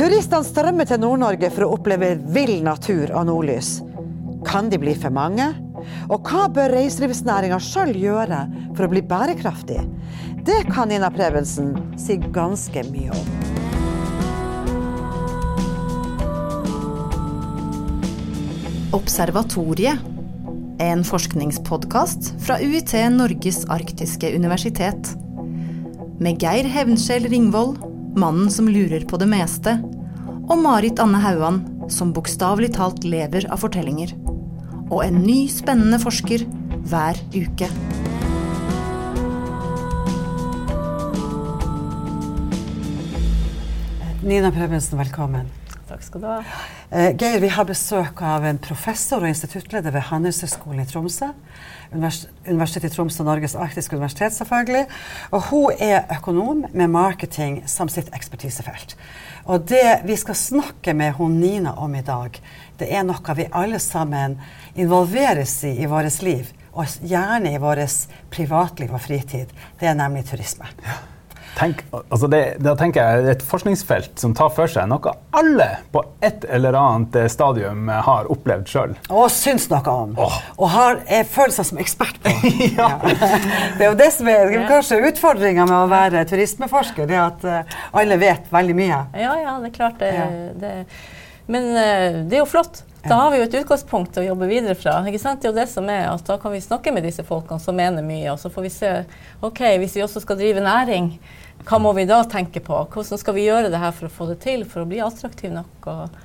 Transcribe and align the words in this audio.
Turistene 0.00 0.46
strømmer 0.46 0.86
til 0.88 1.02
Nord-Norge 1.02 1.50
for 1.52 1.66
å 1.66 1.74
oppleve 1.76 2.14
vill 2.32 2.60
natur 2.64 3.10
og 3.12 3.26
nordlys. 3.28 3.80
Kan 4.48 4.70
de 4.72 4.78
bli 4.80 4.94
for 4.96 5.12
mange? 5.12 5.50
Og 6.12 6.24
hva 6.28 6.46
bør 6.52 6.72
reiselivsnæringa 6.76 7.58
sjøl 7.60 7.92
gjøre 7.98 8.44
for 8.76 8.86
å 8.86 8.90
bli 8.92 9.02
bærekraftig? 9.04 9.80
Det 10.46 10.62
kan 10.70 10.88
Nina 10.88 11.10
Prevensen 11.12 11.74
si 12.00 12.16
ganske 12.32 12.84
mye 12.88 13.12
om. 13.12 13.26
Observatoriet. 18.96 20.08
En 20.80 21.04
forskningspodkast 21.04 22.32
fra 22.40 22.56
UiT 22.56 22.94
Norges 23.12 23.66
arktiske 23.68 24.32
universitet. 24.32 25.12
Med 26.24 26.40
Geir 26.40 26.64
Hevnskjell 26.72 27.28
Ringvold, 27.28 27.89
mannen 28.16 28.50
som 28.50 28.68
lurer 28.68 29.04
på 29.06 29.18
det 29.20 29.28
meste, 29.30 29.76
og 30.50 30.58
Marit 30.58 30.98
Anne 31.02 31.20
Hauan, 31.22 31.60
som 31.90 32.12
bokstavelig 32.14 32.72
talt 32.74 33.04
lever 33.06 33.46
av 33.52 33.62
fortellinger. 33.62 34.14
Og 34.90 35.04
en 35.04 35.20
ny, 35.22 35.44
spennende 35.50 36.00
forsker 36.02 36.46
hver 36.90 37.18
uke. 37.34 37.70
Nina 44.20 44.50
Prevensen, 44.52 44.98
velkommen. 44.98 45.48
Takk 46.00 46.06
skal 46.06 46.22
du 46.22 46.28
ha. 46.30 46.42
Eh, 46.96 47.10
Geir, 47.20 47.42
vi 47.42 47.48
har 47.52 47.66
besøk 47.68 48.22
av 48.24 48.44
en 48.48 48.56
professor 48.58 49.20
og 49.20 49.28
instituttleder 49.28 49.92
ved 49.92 50.06
Handelshøyskolen 50.08 50.80
i 50.80 50.86
Tromsø. 50.88 51.28
Univers 51.92 52.22
Universitetet 52.46 52.88
i 52.88 52.94
Tromsø 52.94 53.20
og 53.20 53.28
Norges 53.28 53.52
arktiske 53.52 53.98
universitet, 53.98 54.32
selvfølgelig. 54.32 54.86
Og 55.36 55.44
hun 55.50 55.76
er 55.76 56.08
økonom 56.16 56.64
med 56.72 56.88
marketing 56.88 57.60
som 57.68 57.92
sitt 57.92 58.08
ekspertisefelt. 58.16 58.96
Og 59.44 59.68
det 59.68 60.00
vi 60.08 60.16
skal 60.16 60.40
snakke 60.40 60.96
med 60.96 61.20
hun 61.20 61.36
Nina 61.42 61.76
om 61.76 61.94
i 61.94 62.00
dag, 62.00 62.40
det 62.80 62.88
er 62.88 63.04
noe 63.04 63.36
vi 63.36 63.50
alle 63.52 63.84
sammen 63.84 64.40
involveres 64.72 65.58
i 65.68 65.76
i 65.84 65.90
vårt 65.90 66.22
liv. 66.24 66.48
Og 66.72 66.98
gjerne 67.04 67.52
i 67.52 67.60
vårt 67.60 68.08
privatliv 68.32 68.96
og 68.96 69.04
fritid. 69.04 69.52
Det 69.76 69.92
er 69.92 70.00
nemlig 70.00 70.30
turisme. 70.32 70.72
Ja. 70.80 71.02
Tenk, 71.58 71.82
altså 71.92 72.28
det, 72.30 72.40
da 72.62 72.72
tenker 72.78 73.04
jeg 73.04 73.34
et 73.34 73.42
forskningsfelt 73.44 74.20
som 74.22 74.32
tar 74.36 74.52
for 74.54 74.70
seg 74.70 74.86
noe 74.88 75.12
alle 75.36 75.66
på 75.92 76.02
et 76.24 76.44
eller 76.48 76.76
annet 76.78 77.16
stadium 77.32 77.88
har 77.90 78.28
opplevd 78.32 78.70
sjøl. 78.70 78.94
Og 79.10 79.26
syns 79.34 79.68
noe 79.70 79.94
om. 79.94 80.14
Oh. 80.20 80.38
Og 80.58 80.72
har, 80.72 81.00
er, 81.06 81.26
føler 81.28 81.54
seg 81.54 81.70
som 81.70 81.80
ekspert 81.82 82.20
på. 82.24 82.34
ja. 82.78 82.90
Det 83.02 83.84
er 83.84 83.88
jo 83.88 83.96
det 83.98 84.10
som 84.14 84.30
er 84.30 84.54
kanskje 84.70 85.00
utfordringa 85.10 85.66
med 85.68 85.78
å 85.78 85.88
være 85.90 86.24
turismeforsker, 86.30 87.08
det 87.10 87.18
at 87.20 87.46
uh, 87.46 87.80
alle 87.96 88.18
vet 88.20 88.50
veldig 88.52 88.76
mye. 88.76 89.00
Ja, 89.20 89.34
ja, 89.40 89.56
det 89.62 89.72
er 89.72 89.76
klart 89.76 89.98
det. 90.02 90.12
Ja. 90.16 90.28
det 90.60 90.74
men 91.50 91.72
uh, 91.74 92.22
det 92.30 92.38
er 92.38 92.44
jo 92.44 92.50
flott. 92.50 92.84
Da 93.02 93.14
har 93.14 93.30
vi 93.32 93.38
jo 93.40 93.46
et 93.46 93.54
utgangspunkt 93.62 94.18
å 94.20 94.24
jobbe 94.24 94.48
videre 94.50 94.74
fra. 94.76 94.98
ikke 95.08 95.20
sant? 95.22 95.40
Det 95.40 95.48
er 95.48 95.54
jo 95.54 95.60
det 95.60 95.68
som 95.72 95.88
er 95.88 96.08
at 96.10 96.26
Da 96.26 96.36
kan 96.40 96.52
vi 96.52 96.60
snakke 96.60 96.92
med 96.92 97.06
disse 97.06 97.24
folkene 97.24 97.60
som 97.62 97.76
mener 97.76 98.04
mye, 98.04 98.28
og 98.32 98.40
så 98.42 98.50
får 98.52 98.66
vi 98.66 98.72
se 98.74 98.90
ok, 99.40 99.62
hvis 99.80 99.96
vi 99.96 100.04
også 100.04 100.20
skal 100.20 100.36
drive 100.40 100.64
næring, 100.64 101.14
hva 101.64 101.78
må 101.80 101.92
vi 101.96 102.06
da 102.08 102.22
tenke 102.28 102.60
på? 102.64 102.76
Hvordan 102.92 103.20
skal 103.20 103.36
vi 103.36 103.46
gjøre 103.46 103.70
det 103.72 103.80
her 103.80 103.94
for 103.96 104.08
å 104.08 104.12
få 104.12 104.28
det 104.32 104.40
til, 104.44 104.66
for 104.68 104.84
å 104.84 104.88
bli 104.88 105.00
attraktiv 105.04 105.52
nok 105.52 105.88
og, 105.92 106.20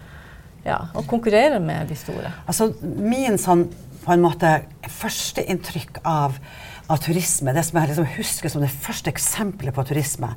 ja, 0.65 0.81
og 0.95 1.07
konkurrere 1.07 1.61
med 1.63 1.87
de 1.91 1.97
store? 1.99 2.31
Altså, 2.47 2.71
Min 2.81 3.39
sånn, 3.39 3.67
på 4.05 4.13
en 4.13 4.23
måte, 4.23 4.55
førsteinntrykk 5.01 6.03
av 6.05 6.39
av 6.87 6.97
turisme, 7.01 7.53
det 7.53 7.63
som 7.65 7.79
jeg 7.79 7.89
liksom 7.89 8.07
husker 8.15 8.51
som 8.51 8.61
det 8.61 8.69
første 8.69 9.09
eksempelet 9.09 9.73
på 9.73 9.83
turisme, 9.89 10.29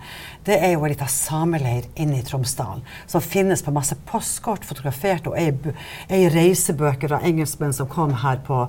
det 0.46 0.56
er 0.56 0.72
jo 0.72 0.84
en 0.86 0.92
liten 0.94 1.10
sameleir 1.12 1.88
inne 2.00 2.20
i 2.20 2.24
Tromsdalen. 2.24 2.80
Som 3.10 3.24
finnes 3.24 3.62
på 3.64 3.74
masse 3.74 3.96
postkort 4.08 4.64
fotografert, 4.68 5.28
og 5.28 5.36
ei, 5.36 5.50
ei 6.08 6.22
reisebøker 6.32 7.18
av 7.18 7.26
engelskmenn 7.28 7.76
som 7.76 7.90
kom 7.92 8.16
her 8.22 8.40
på 8.46 8.62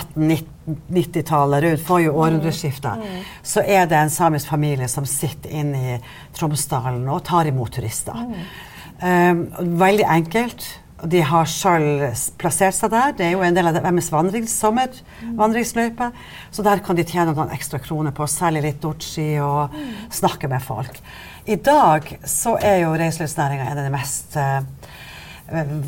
1890-tallet, 0.00 1.66
rundt 1.66 1.86
forrige 1.86 2.16
århundreskifte. 2.16 2.96
Mm. 2.98 3.22
Så 3.54 3.62
er 3.62 3.86
det 3.90 4.00
en 4.00 4.14
samisk 4.14 4.50
familie 4.50 4.90
som 4.90 5.06
sitter 5.06 5.54
inne 5.62 5.84
i 5.94 5.96
Tromsdalen 6.34 7.06
og 7.06 7.22
tar 7.30 7.50
imot 7.50 7.78
turister. 7.78 8.26
Um, 9.00 9.46
veldig 9.78 10.06
enkelt. 10.18 10.66
De 11.08 11.20
har 11.24 11.48
sjøl 11.48 12.10
plassert 12.40 12.76
seg 12.76 12.92
der. 12.92 13.14
Det 13.16 13.26
er 13.26 13.34
jo 13.34 13.44
en 13.44 13.56
del 13.56 13.70
av 13.70 13.78
deres 13.78 14.10
vandrings, 14.12 14.52
sommer, 14.52 14.92
vandringsløype. 15.38 16.10
Så 16.52 16.64
der 16.66 16.82
kan 16.84 16.98
de 16.98 17.06
tjene 17.08 17.32
noen 17.32 17.52
ekstra 17.54 17.80
kroner 17.82 18.14
på 18.16 18.26
å 18.26 18.30
selge 18.30 18.64
litt 18.66 18.80
dorchi 18.82 19.32
og 19.44 19.76
snakke 20.12 20.50
med 20.50 20.64
folk. 20.64 21.00
I 21.48 21.56
dag 21.56 22.08
så 22.28 22.56
er 22.60 22.82
jo 22.84 22.96
reiselivsnæringa 23.00 23.70
en 23.70 23.80
av 23.80 23.86
de 23.88 23.94
mest 23.94 24.36
uh, 24.36 24.60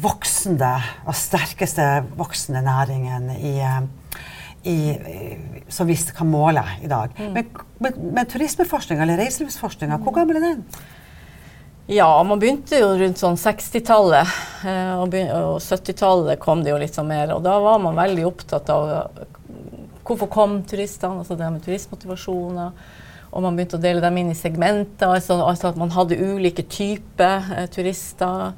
voksende 0.02 0.72
og 1.04 1.16
sterkeste 1.18 1.88
voksende 2.18 2.64
næringene 2.64 3.36
i, 3.36 3.52
uh, 3.60 4.24
i, 4.64 4.78
som 5.68 5.90
vi 5.90 5.98
kan 6.16 6.30
måle 6.30 6.64
i 6.82 6.90
dag. 6.90 7.12
Mm. 7.18 7.36
Men, 7.36 7.52
men, 7.84 8.00
men 8.16 8.32
turismeforskninga, 8.32 9.04
eller 9.04 9.20
reiselivsforskninga, 9.22 10.00
hvor 10.02 10.16
gammel 10.16 10.40
er 10.40 10.48
den? 10.48 10.66
Ja, 11.90 12.22
man 12.22 12.38
begynte 12.38 12.78
jo 12.78 12.92
rundt 12.94 13.18
sånn 13.18 13.36
60-tallet. 13.40 14.34
Eh, 14.68 14.92
og, 15.02 15.14
og 15.34 15.56
70-tallet 15.58 16.38
kom 16.42 16.62
det 16.62 16.70
jo 16.70 16.78
litt 16.78 16.94
sånn 16.94 17.10
mer. 17.10 17.32
Og 17.34 17.42
da 17.42 17.56
var 17.62 17.80
man 17.82 17.98
veldig 17.98 18.26
opptatt 18.28 18.70
av 18.70 18.92
hvorfor 20.06 20.30
kom 20.30 20.60
turistene, 20.68 21.22
altså 21.22 21.34
det 21.38 21.48
med 21.50 21.64
turistmotivasjoner. 21.66 22.70
Og 23.32 23.42
man 23.42 23.56
begynte 23.56 23.80
å 23.80 23.82
dele 23.82 24.02
dem 24.04 24.20
inn 24.20 24.30
i 24.30 24.38
segmenter, 24.38 25.08
altså, 25.08 25.38
altså 25.42 25.70
at 25.70 25.80
man 25.80 25.92
hadde 25.94 26.20
ulike 26.20 26.66
typer 26.70 27.50
eh, 27.56 27.66
turister. 27.72 28.52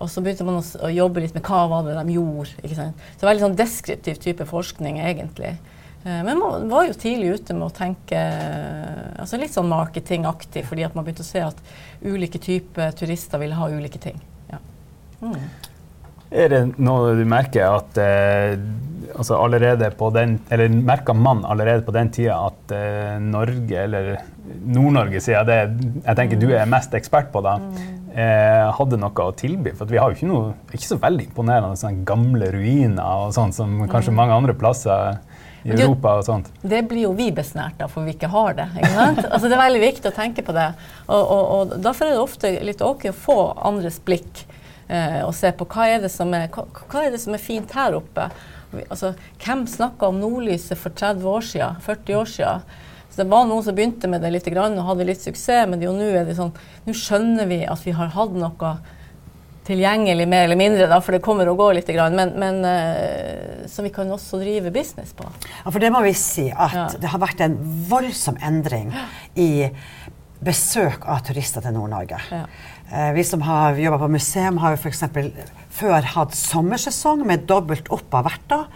Og 0.00 0.08
så 0.08 0.24
begynte 0.24 0.46
man 0.48 0.62
å, 0.62 0.64
å, 0.64 0.88
jobbe 0.88 1.26
litt 1.26 1.36
med 1.36 1.44
hva 1.44 1.66
var 1.68 1.84
det 1.84 1.98
de 1.98 2.16
gjorde. 2.16 2.56
Ikke 2.62 2.78
sant? 2.78 3.08
Så 3.18 3.28
veldig 3.28 3.50
sånn 3.50 3.58
deskriptiv 3.58 4.20
type 4.22 4.48
forskning, 4.48 5.02
egentlig. 5.04 5.58
Eh, 6.04 6.22
men 6.26 6.38
man 6.38 6.68
var 6.70 6.88
jo 6.88 6.98
tidlig 6.98 7.38
ute 7.38 7.56
med 7.56 7.68
å 7.68 7.74
tenke 7.74 8.20
altså 9.22 9.40
litt 9.40 9.54
sånn 9.54 9.70
marketingaktig, 9.70 10.64
fordi 10.68 10.86
at 10.86 10.96
man 10.98 11.06
begynte 11.06 11.26
å 11.26 11.32
se 11.32 11.44
at 11.44 11.60
ulike 12.02 12.40
typer 12.42 12.94
turister 12.98 13.42
ville 13.42 13.58
ha 13.58 13.70
ulike 13.70 14.00
ting. 14.02 14.18
Ja. 14.50 14.62
Mm. 15.22 15.38
Er 16.32 16.48
det 16.48 16.62
noe 16.80 17.12
du 17.18 17.26
merker 17.28 17.76
at 17.76 17.98
eh, 18.00 18.54
altså 19.12 19.36
allerede 19.36 19.90
på 19.98 20.08
den, 20.14 20.38
eller 20.52 20.72
merker 20.72 21.16
man 21.16 21.44
allerede 21.44 21.84
på 21.84 21.94
den 21.94 22.10
tida 22.14 22.38
at 22.48 22.72
eh, 22.72 23.18
Norge, 23.20 23.76
eller 23.84 24.14
Nord-Norge, 24.62 25.20
sier 25.22 25.44
det 25.46 25.58
jeg 25.60 26.16
tenker 26.18 26.40
du 26.40 26.48
er 26.56 26.70
mest 26.70 26.94
ekspert 26.96 27.28
på, 27.34 27.42
da, 27.44 27.58
mm. 27.60 27.82
eh, 28.16 28.70
hadde 28.78 29.00
noe 29.00 29.26
å 29.26 29.34
tilby? 29.36 29.74
For 29.76 29.92
vi 29.92 30.00
har 30.00 30.10
jo 30.10 30.18
ikke 30.18 30.30
noe, 30.30 30.54
ikke 30.72 30.88
så 30.88 31.00
veldig 31.02 31.28
imponerende 31.28 31.80
sånn 31.80 32.00
gamle 32.08 32.48
ruiner 32.54 33.26
og 33.26 33.36
sånn 33.36 33.52
som 33.56 33.76
kanskje 33.84 34.14
mm. 34.14 34.18
mange 34.22 34.40
andre 34.40 34.56
plasser 34.58 35.20
i 35.62 35.72
Europa 35.74 36.16
og 36.18 36.24
sånt. 36.26 36.48
Det 36.62 36.82
blir 36.90 37.06
jo 37.06 37.12
vi 37.18 37.28
besnært 37.34 37.82
av, 37.82 37.92
for 37.92 38.06
vi 38.06 38.16
ikke 38.16 38.30
har 38.32 38.56
det. 38.58 38.68
Ikke 38.80 39.04
altså, 39.32 39.46
det 39.46 39.56
er 39.56 39.62
veldig 39.62 39.82
viktig 39.84 40.10
å 40.10 40.16
tenke 40.16 40.44
på 40.46 40.54
det. 40.56 40.68
Og, 41.06 41.20
og, 41.20 41.44
og 41.56 41.76
Derfor 41.82 42.08
er 42.08 42.16
det 42.16 42.22
ofte 42.22 42.54
litt 42.66 42.82
ok 42.84 43.10
å 43.12 43.16
få 43.16 43.38
andres 43.70 44.00
blikk 44.04 44.44
eh, 44.88 45.20
og 45.22 45.34
se 45.38 45.52
på 45.56 45.68
hva 45.72 45.88
er, 45.92 46.06
er, 46.08 46.48
hva, 46.54 46.66
hva 46.82 47.04
er, 47.04 47.12
det 47.14 47.22
som 47.22 47.36
er 47.36 47.42
fint 47.42 47.76
her 47.78 47.98
oppe. 47.98 48.30
Altså, 48.88 49.12
hvem 49.44 49.66
snakka 49.68 50.08
om 50.08 50.22
nordlyset 50.22 50.80
for 50.80 50.94
30 50.96 51.28
år 51.28 51.46
siden, 51.50 51.84
40 51.84 52.18
år 52.22 52.32
siden? 52.36 52.72
Så 53.12 53.20
det 53.20 53.28
var 53.28 53.44
noen 53.44 53.64
som 53.64 53.76
begynte 53.76 54.08
med 54.08 54.22
det 54.24 54.30
litt 54.32 54.46
og 54.48 54.86
hadde 54.88 55.04
litt 55.04 55.20
suksess, 55.20 55.68
men 55.68 55.82
nå 55.82 56.06
er 56.08 56.24
det 56.24 56.38
sånn, 56.38 56.54
nå 56.86 56.94
skjønner 56.96 57.50
vi 57.50 57.60
at 57.68 57.82
vi 57.84 57.92
har 57.92 58.08
hatt 58.14 58.32
noe 58.32 58.70
tilgjengelig 59.66 60.26
mer 60.28 60.46
eller 60.46 60.58
mindre, 60.58 60.88
da, 60.90 60.98
for 61.02 61.14
det 61.14 61.22
kommer 61.24 61.48
og 61.50 61.60
går 61.60 61.78
litt. 61.78 61.90
Men, 62.14 62.34
men 62.40 62.60
uh, 62.66 63.64
som 63.70 63.86
vi 63.86 63.92
kan 63.94 64.10
også 64.10 64.40
drive 64.42 64.72
business 64.74 65.14
på. 65.16 65.26
Ja, 65.62 65.70
for 65.70 65.82
det 65.82 65.92
må 65.94 66.02
vi 66.06 66.14
si 66.18 66.48
at 66.50 66.76
ja. 66.76 66.86
det 66.98 67.12
har 67.12 67.22
vært 67.22 67.42
en 67.44 67.58
voldsom 67.90 68.40
endring 68.42 68.92
i 69.38 69.70
besøk 70.42 71.06
av 71.06 71.22
turister 71.28 71.62
til 71.62 71.76
Nord-Norge. 71.76 72.18
Ja. 72.34 72.46
Uh, 72.90 73.10
vi 73.16 73.26
som 73.26 73.44
har 73.46 73.78
jobba 73.78 74.02
på 74.02 74.10
museum, 74.16 74.58
har 74.62 74.74
jo 74.74 74.82
f.eks. 74.82 75.04
før 75.72 76.10
hatt 76.16 76.34
sommersesong 76.36 77.22
med 77.28 77.46
dobbelt 77.50 77.90
opp 77.94 78.18
av 78.18 78.26
verter, 78.32 78.66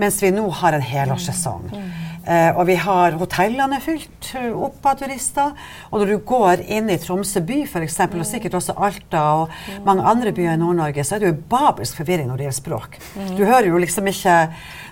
mens 0.00 0.22
vi 0.24 0.32
nå 0.32 0.46
har 0.62 0.76
en 0.76 0.86
helårssesong. 0.86 1.68
Mm. 1.68 1.84
Mm. 1.84 2.09
Eh, 2.28 2.50
og 2.52 2.66
vi 2.68 2.76
har 2.76 3.14
hotellene 3.16 3.78
fylt 3.80 4.30
eh, 4.36 4.50
opp 4.52 4.84
av 4.84 4.98
turister. 5.00 5.54
Og 5.88 6.02
når 6.02 6.10
du 6.12 6.16
går 6.28 6.64
inn 6.68 6.90
i 6.92 6.98
Tromsø 7.00 7.40
by 7.46 7.62
f.eks., 7.64 7.96
og 8.10 8.26
sikkert 8.28 8.58
også 8.58 8.76
Alta 8.76 9.22
og 9.40 9.54
mange 9.86 10.04
andre 10.04 10.34
byer 10.36 10.58
i 10.58 10.60
Nord-Norge, 10.60 11.04
så 11.06 11.16
er 11.16 11.22
det 11.22 11.30
jo 11.30 11.38
babelsk 11.50 12.02
forvirring 12.02 12.28
når 12.28 12.40
det 12.40 12.46
gjelder 12.48 12.58
språk. 12.60 12.98
Du 13.38 13.44
hører 13.46 13.70
jo 13.70 13.80
liksom 13.80 14.10
ikke 14.12 14.36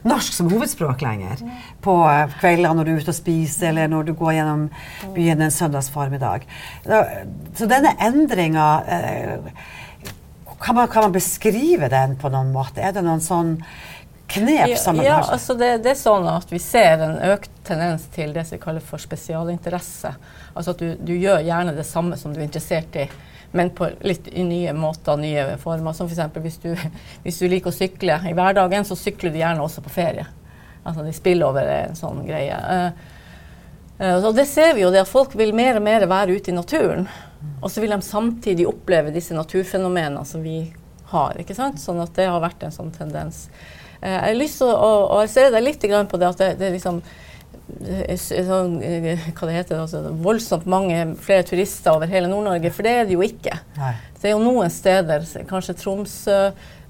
norsk 0.09 0.39
som 0.39 0.49
hovedspråk 0.53 1.05
lenger 1.05 1.43
på 1.85 1.99
eh, 2.09 2.39
kveldene 2.41 2.79
når 2.79 2.89
du 2.89 2.95
er 2.95 3.03
ute 3.03 3.13
og 3.13 3.21
spiser, 3.21 3.73
eller 3.73 3.93
når 3.93 4.09
du 4.09 4.15
går 4.17 4.39
gjennom 4.39 4.65
byen 5.17 5.45
en 5.45 5.53
søndags 5.53 5.93
formiddag. 5.93 6.49
Så 7.59 7.69
denne 7.69 7.93
endringa 8.01 8.69
kan 10.59 10.75
kan 10.91 11.05
man 11.05 11.13
beskrive 11.15 11.89
den 11.89 12.17
på 12.19 12.31
noen 12.33 12.51
måte? 12.53 12.83
Er 12.83 12.93
det 12.93 13.05
noen 13.07 13.23
sånn 13.23 13.59
knep 14.29 14.79
sammen? 14.79 15.05
Ja, 15.05 15.19
ja, 15.19 15.33
altså 15.33 15.55
det, 15.55 15.71
det, 15.85 15.95
er 15.95 16.01
sånn 16.01 16.27
at 16.31 16.53
vi 16.53 16.61
ser 16.63 17.05
en 17.05 17.17
økt 17.31 17.51
tendens 17.67 18.07
til 18.15 18.35
det 18.37 18.45
som 18.47 18.59
vi 18.59 18.63
kaller 18.63 18.85
for 18.85 19.01
spesialinteresse. 19.03 20.13
Altså 20.55 20.75
at 20.75 20.83
du, 20.83 20.93
du, 21.01 21.15
gjør 21.17 21.45
gjerne 21.47 21.75
det 21.77 21.87
samme 21.89 22.19
som 22.21 22.35
du 22.35 22.41
er 22.41 22.47
interessert 22.47 22.97
i, 23.01 23.07
men 23.57 23.73
på 23.73 23.89
litt 24.05 24.29
nye 24.37 24.75
måter, 24.77 25.17
nye 25.21 25.47
former. 25.63 25.97
Som 25.97 26.11
f.eks. 26.11 26.41
Hvis, 26.45 26.59
du, 26.65 26.73
hvis 27.25 27.41
du 27.41 27.49
liker 27.49 27.73
å 27.73 27.79
sykle 27.79 28.21
i 28.29 28.35
hverdagen, 28.37 28.89
så 28.89 28.99
sykler 28.99 29.33
du 29.33 29.41
gjerne 29.41 29.65
også 29.65 29.85
på 29.85 29.95
ferie. 29.97 30.27
Altså 30.83 31.05
de 31.05 31.15
spiller 31.17 31.49
over 31.49 31.69
en 31.69 31.97
sånn 31.97 32.21
greie. 32.29 32.59
Uh, 33.99 34.19
og 34.23 34.35
det 34.37 34.47
ser 34.47 34.77
vi 34.77 34.85
jo, 34.85 34.93
det 34.95 35.03
at 35.03 35.11
folk 35.11 35.35
vil 35.37 35.57
mer 35.57 35.81
og 35.81 35.85
mer 35.85 36.05
være 36.09 36.37
ute 36.37 36.53
i 36.53 36.57
naturen. 36.57 37.09
Og 37.63 37.71
så 37.73 37.83
vil 37.83 37.93
de 37.95 38.03
samtidig 38.05 38.69
oppleve 38.69 39.13
disse 39.15 39.35
naturfenomenene 39.37 40.25
som 40.27 40.45
vi 40.45 40.61
har. 41.11 41.39
ikke 41.41 41.57
sant? 41.57 41.81
Sånn 41.81 42.01
at 42.03 42.15
det 42.17 42.29
har 42.29 42.41
vært 42.43 42.63
en 42.67 42.75
sånn 42.75 42.93
tendens. 42.95 43.47
Uh, 44.03 44.11
jeg 44.11 44.27
har 44.27 44.39
lyst 44.39 44.61
til 44.63 44.75
å, 44.75 45.25
se 45.31 45.49
deg 45.55 45.65
litt 45.65 45.89
på 46.11 46.21
det 46.21 46.29
at 46.29 46.45
det, 46.45 46.53
det 46.61 46.75
liksom 46.77 47.03
sånn, 47.79 48.79
hva 48.81 49.47
det 49.49 49.55
heter, 49.55 49.83
altså, 49.83 50.01
voldsomt 50.25 50.67
mange 50.71 51.03
flere 51.21 51.45
turister 51.47 51.95
over 51.95 52.11
hele 52.11 52.31
Nord-Norge, 52.31 52.73
for 52.75 52.87
det 52.87 52.95
er 52.97 53.07
det 53.09 53.17
jo 53.17 53.25
ikke. 53.25 53.59
Nei. 53.77 53.95
Det 54.19 54.31
er 54.31 54.35
jo 54.35 54.43
noen 54.43 54.73
steder, 54.73 55.27
kanskje 55.49 55.77
Tromsø, 55.79 56.39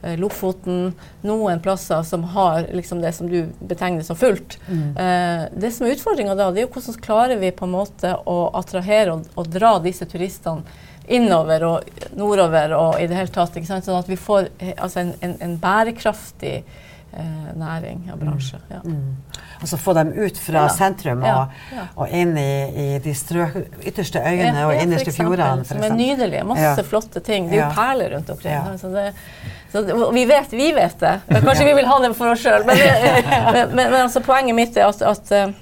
eh, 0.02 0.16
Lofoten, 0.20 0.94
noen 1.26 1.60
plasser 1.60 2.02
som 2.08 2.24
har 2.32 2.70
liksom 2.72 3.02
det 3.02 3.12
som 3.16 3.28
du 3.28 3.50
betegner 3.60 4.06
som 4.06 4.16
fullt. 4.16 4.56
Mm. 4.68 4.96
Eh, 4.96 5.46
det 5.52 5.72
som 5.74 5.86
er 5.86 5.96
utfordringa 5.96 6.38
da, 6.38 6.50
det 6.52 6.62
er 6.62 6.68
jo 6.68 6.74
hvordan 6.78 7.00
klarer 7.04 7.42
vi 7.42 7.52
på 7.52 7.68
en 7.68 7.74
måte 7.74 8.14
å 8.24 8.38
attrahere 8.58 9.18
og, 9.18 9.26
og 9.34 9.50
dra 9.52 9.76
disse 9.84 10.08
turistene 10.08 10.86
innover 11.08 11.62
og 11.64 12.02
nordover 12.20 12.74
og 12.76 12.98
i 13.00 13.06
det 13.08 13.16
hele 13.16 13.32
tatt. 13.32 13.56
Sånn 13.64 13.96
at 13.96 14.08
vi 14.08 14.16
får 14.20 14.52
eh, 14.58 14.76
altså 14.76 15.02
en, 15.04 15.16
en, 15.20 15.40
en 15.44 15.58
bærekraftig 15.60 16.60
eh, 16.62 16.84
næring 17.58 18.10
og 18.12 18.18
bransje. 18.20 18.58
Mm. 18.58 18.74
Ja. 18.74 18.80
Mm. 18.84 19.16
Altså 19.60 19.76
få 19.76 19.92
dem 19.96 20.12
ut 20.12 20.38
fra 20.38 20.62
ja. 20.62 20.68
sentrum 20.68 21.22
og, 21.22 21.54
ja. 21.74 21.84
og, 21.96 22.10
inn 22.14 22.36
i, 22.38 22.50
i 22.68 22.88
de 23.02 23.14
strøk, 23.14 23.56
ytterste 23.82 24.22
øyene 24.22 24.66
og 24.66 24.74
innerste 24.76 25.12
fjordene. 25.12 25.64
Som 25.66 25.82
er 25.82 25.94
nydelige. 25.96 26.44
Masse 26.46 26.84
flotte 26.86 27.22
ting. 27.24 27.48
Det 27.50 27.58
er 27.58 27.64
jo 27.64 27.70
perler 27.74 28.14
rundt 28.16 28.30
omkring. 28.30 28.58
Altså 28.74 28.92
det, 28.92 29.06
det, 29.72 29.96
vi, 30.14 30.26
vet, 30.28 30.52
vi 30.52 30.72
vet 30.76 31.00
det. 31.00 31.14
Kanskje 31.46 31.70
vi 31.70 31.78
vil 31.80 31.88
ha 31.88 32.02
det 32.04 32.12
for 32.18 32.34
oss 32.34 32.44
sjøl. 32.44 32.68
Men, 32.68 32.84
men, 33.54 33.64
men, 33.72 33.82
men 33.88 33.98
altså, 34.04 34.22
poenget 34.24 34.58
mitt 34.58 34.78
er 34.78 34.86
at, 34.92 35.02
at 35.02 35.34
eh, 35.34 35.56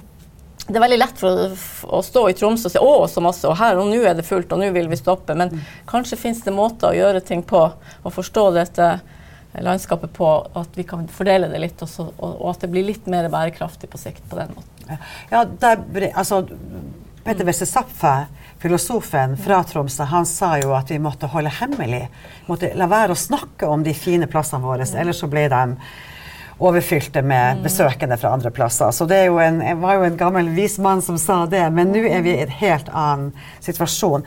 det 0.67 0.81
er 0.81 0.83
veldig 0.83 0.99
lett 0.99 1.21
for 1.21 1.59
å, 1.95 2.01
stå 2.03 2.25
i 2.29 2.35
Tromsø 2.35 2.67
og 2.67 2.73
si 2.75 2.81
'å, 2.83 2.95
så 3.07 3.23
masse', 3.23 3.47
og 3.47 3.55
her 3.61 3.79
og 3.79 3.87
nå 3.87 4.01
er 4.03 4.17
det 4.19 4.27
fullt, 4.27 4.51
og 4.53 4.59
nå 4.59 4.73
vil 4.75 4.89
vi 4.91 4.99
stoppe. 4.99 5.35
Men 5.39 5.53
mm. 5.55 5.61
kanskje 5.87 6.19
fins 6.19 6.43
det 6.43 6.55
måter 6.55 6.91
å 6.91 6.97
gjøre 6.97 7.23
ting 7.23 7.45
på, 7.47 7.61
og 8.03 8.13
forstå 8.13 8.51
dette 8.57 8.89
landskapet 9.65 10.13
på 10.13 10.29
at 10.59 10.77
vi 10.79 10.85
kan 10.89 11.07
fordele 11.09 11.49
det 11.53 11.61
litt, 11.63 11.83
også, 11.83 12.11
og, 12.17 12.33
og, 12.33 12.49
at 12.53 12.65
det 12.65 12.73
blir 12.73 12.87
litt 12.87 13.07
mer 13.11 13.29
bærekraftig 13.33 13.91
på 13.93 14.01
sikt 14.01 14.25
på 14.31 14.39
den 14.39 14.53
måten. 14.57 14.99
Ja, 15.31 15.45
der, 15.45 15.83
altså, 16.15 16.43
Peter 17.27 17.47
Wesse 17.49 17.67
Zapfe, 17.67 18.27
filosofen 18.63 19.37
fra 19.37 19.63
Tromsø, 19.67 20.05
han 20.07 20.27
sa 20.27 20.57
jo 20.61 20.75
at 20.77 20.91
vi 20.91 21.01
måtte 21.03 21.31
holde 21.33 21.51
hemmelig. 21.59 22.05
Måtte 22.47 22.71
la 22.79 22.87
være 22.91 23.17
å 23.17 23.19
snakke 23.19 23.67
om 23.67 23.83
de 23.87 23.95
fine 23.97 24.29
plassene 24.31 24.63
våre, 24.63 24.87
ellers 24.87 25.25
så 25.25 25.31
ble 25.31 25.49
de 25.51 25.65
overfylte 26.59 27.21
med 27.23 27.59
mm. 27.59 27.65
besøkende 27.67 28.17
fra 28.17 28.31
andre 28.33 28.51
plasser. 28.55 28.91
Så 28.91 29.05
det 29.11 29.25
en, 29.27 29.61
var 29.81 29.99
jo 29.99 30.07
en 30.07 30.17
gammel 30.17 30.49
vis 30.57 30.79
mann 30.79 31.03
som 31.03 31.19
sa 31.21 31.43
det, 31.51 31.65
men 31.75 31.93
nå 31.93 32.05
er 32.09 32.23
vi 32.25 32.37
i 32.37 32.45
en 32.47 32.55
helt 32.63 32.89
annen 32.93 33.33
situasjon. 33.65 34.25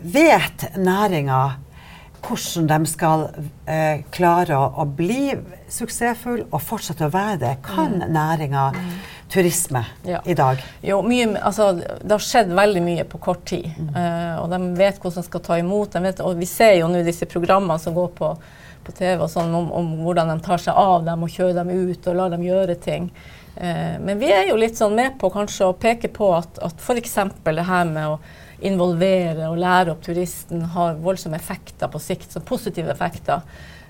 Vet 0.00 0.64
næringa 0.80 1.40
hvordan 2.24 2.66
de 2.66 2.86
skal 2.88 3.24
eh, 3.66 4.02
klare 4.12 4.56
å, 4.56 4.66
å, 4.82 4.84
bli 4.84 5.32
suksessfull 5.70 6.44
og 6.48 6.62
fortsette 6.62 7.06
å 7.06 7.12
være 7.12 7.38
det. 7.40 7.52
Kan 7.64 7.98
mm. 8.00 8.06
næringa 8.14 8.66
mm. 8.74 8.92
turisme 9.32 9.84
ja. 10.06 10.20
i 10.24 10.36
dag? 10.38 10.62
Jo, 10.84 11.00
mye, 11.06 11.32
altså, 11.38 11.72
det 11.80 12.12
har 12.12 12.24
skjedd 12.24 12.54
veldig 12.56 12.84
mye 12.84 13.06
på 13.08 13.20
kort 13.22 13.44
tid. 13.50 13.68
Mm. 13.78 13.92
Uh, 13.96 14.34
og 14.42 14.54
de 14.54 14.60
vet 14.78 15.00
hvordan 15.00 15.22
de 15.22 15.30
skal 15.30 15.44
ta 15.46 15.58
imot. 15.60 15.98
Vet, 16.06 16.24
og 16.24 16.40
vi 16.40 16.48
ser 16.50 16.76
jo 16.80 16.90
nå 16.90 17.04
disse 17.06 17.28
programmene 17.30 17.80
som 17.82 17.96
går 17.96 18.12
på, 18.18 18.32
på 18.86 18.96
TV 18.96 19.26
sånn, 19.30 19.54
om, 19.56 19.70
om, 19.80 19.92
hvordan 20.04 20.34
de 20.34 20.38
tar 20.46 20.62
seg 20.62 20.76
av 20.76 21.06
dem 21.08 21.26
og 21.26 21.32
kjører 21.32 21.62
dem 21.62 21.74
ut 21.74 22.10
og 22.10 22.20
lar 22.20 22.34
dem 22.34 22.46
gjøre 22.46 22.76
ting. 22.82 23.10
Uh, 23.56 23.96
men 24.02 24.20
vi 24.20 24.30
er 24.34 24.50
jo 24.50 24.60
litt 24.60 24.78
sånn 24.78 24.98
med 24.98 25.18
på 25.20 25.32
kanskje 25.32 25.70
å 25.70 25.78
peke 25.78 26.12
på 26.12 26.34
at, 26.36 26.62
at 26.64 26.84
f.eks. 26.84 27.18
det 27.46 27.66
her 27.70 27.90
med 27.90 28.14
å 28.16 28.20
involvere 28.66 29.48
og 29.50 29.58
lære 29.60 29.94
opp 29.94 30.02
turisten 30.04 30.62
har 30.74 30.98
voldsomme 31.00 31.38
effekter 31.40 31.90
på 31.90 32.00
sikt, 32.02 32.32
så 32.32 32.42
positive 32.44 32.92
effekter. 32.92 33.40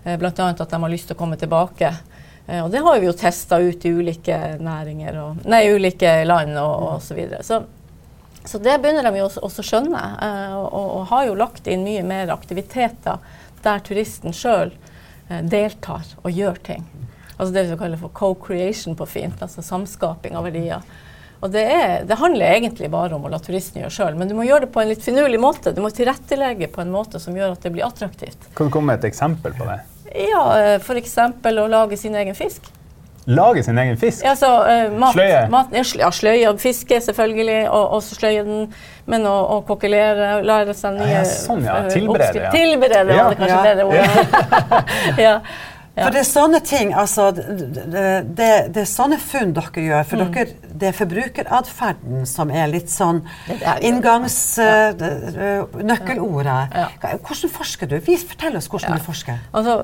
Eh, 0.05 0.19
Bl.a. 0.19 0.33
at 0.33 0.71
de 0.71 0.83
har 0.83 0.93
lyst 0.93 1.11
til 1.11 1.17
å 1.17 1.21
komme 1.21 1.39
tilbake. 1.41 1.93
Eh, 2.47 2.63
og 2.65 2.71
det 2.73 2.85
har 2.85 3.01
vi 3.01 3.09
jo 3.09 3.17
testa 3.17 3.61
ut 3.61 3.85
i 3.85 3.93
ulike 3.93 4.39
næringer 4.61 5.21
og, 5.23 5.45
nei, 5.51 5.67
ulike 5.75 6.21
land 6.29 6.57
og, 6.61 6.87
og 6.87 7.05
så 7.05 7.19
videre. 7.19 7.43
Så, 7.47 7.63
så 8.45 8.63
det 8.63 8.79
begynner 8.81 9.07
de 9.07 9.21
jo 9.21 9.29
også, 9.29 9.45
å 9.63 9.67
skjønne, 9.67 10.07
eh, 10.27 10.57
og, 10.57 10.79
og, 10.85 11.05
har 11.13 11.27
jo 11.29 11.37
lagt 11.41 11.71
inn 11.71 11.85
mye 11.87 12.07
mer 12.07 12.33
aktiviteter 12.35 13.21
der 13.65 13.85
turisten 13.85 14.33
sjøl 14.33 14.73
deltar 15.47 16.09
og 16.25 16.33
gjør 16.35 16.57
ting. 16.67 16.87
Altså 17.37 17.53
det 17.55 17.63
vi 17.69 17.77
kaller 17.79 18.01
for 18.01 18.11
co-creation 18.17 18.97
på 18.99 19.07
fint, 19.07 19.43
altså 19.45 19.63
samskaping 19.63 20.35
av 20.35 20.49
verdier. 20.49 20.83
Og 21.41 21.53
det, 21.55 21.63
er, 21.73 21.93
det, 22.05 22.19
handler 22.21 22.53
egentlig 22.59 22.91
bare 22.93 23.17
om 23.17 23.25
å 23.25 23.31
la 23.33 23.39
turisten 23.41 23.81
gjøre 23.81 23.95
sjøl, 23.95 24.19
men 24.21 24.29
du 24.29 24.35
må 24.37 24.45
gjøre 24.45 24.67
det 24.67 24.75
på 24.75 24.83
en 24.83 24.91
litt 24.91 25.05
finurlig 25.05 25.41
måte. 25.41 25.73
Du 25.73 25.81
må 25.81 25.89
tilrettelegge 25.95 26.69
på 26.73 26.83
en 26.85 26.93
måte 26.93 27.21
som 27.23 27.37
gjør 27.37 27.55
at 27.55 27.65
det 27.65 27.73
blir 27.73 27.87
attraktivt. 27.87 28.51
Kan 28.59 28.69
du 28.69 28.75
komme 28.75 28.93
med 28.93 29.01
et 29.01 29.09
eksempel 29.09 29.57
på 29.57 29.69
det? 29.69 29.79
Ja, 30.11 30.45
eh, 30.59 30.77
F.eks. 30.77 31.17
å 31.17 31.71
lage 31.71 31.97
sin 31.97 32.19
egen 32.19 32.37
fisk. 32.37 32.69
Lage 33.31 33.63
sin 33.63 33.79
egen 33.79 33.97
fisk? 33.97 34.25
Ja, 34.25 34.37
så, 34.37 34.49
uh, 34.65 34.93
mat, 34.99 35.15
sløye? 35.15 35.43
Mat, 35.53 35.75
ja, 35.77 36.11
sløye. 36.13 36.53
Fiske, 36.59 37.01
selvfølgelig. 37.05 37.69
Og 37.71 37.97
også 37.99 38.17
sløye 38.17 38.45
den. 38.47 38.71
Men 39.11 39.27
å, 39.29 39.35
å 39.57 39.59
kokkelere, 39.69 40.41
lære 40.47 40.75
seg 40.77 40.97
nye 40.99 41.11
ja, 41.11 41.25
Sånn, 41.29 41.65
ja. 41.67 41.81
Eh, 41.85 41.91
Tilberede. 41.95 42.45
Ja. 42.47 42.53
Tilberede, 42.55 43.17
ja. 43.17 43.27
var 43.27 43.35
det 43.35 43.41
kanskje 43.41 43.59
ja. 43.59 43.75
det 43.75 43.89
ordet. 43.89 45.21
ja. 45.27 45.35
For 45.97 46.15
det 46.15 46.21
er 46.23 46.29
sånne 46.29 46.61
ting, 46.65 46.93
altså 46.97 47.27
det, 47.35 48.05
det, 48.39 48.49
er 48.79 48.87
sånne 48.89 49.19
funn 49.21 49.53
dere 49.57 49.85
gjør. 49.85 50.07
For 50.07 50.23
mm. 50.23 50.31
dere, 50.37 50.71
det 50.81 50.89
er 50.91 50.97
forbrukeratferden 50.97 52.25
som 52.31 52.53
er 52.55 52.71
litt 52.71 52.93
sånn 52.93 53.21
ja. 56.71 56.87
ja. 57.03 57.19
Hvordan 57.19 57.53
forsker 57.53 57.91
du? 57.91 57.99
Vis, 58.07 58.25
fortell 58.31 58.57
oss 58.61 58.71
hvordan 58.71 58.97
du 58.97 59.05
forsker. 59.05 59.43
Altså, 59.51 59.81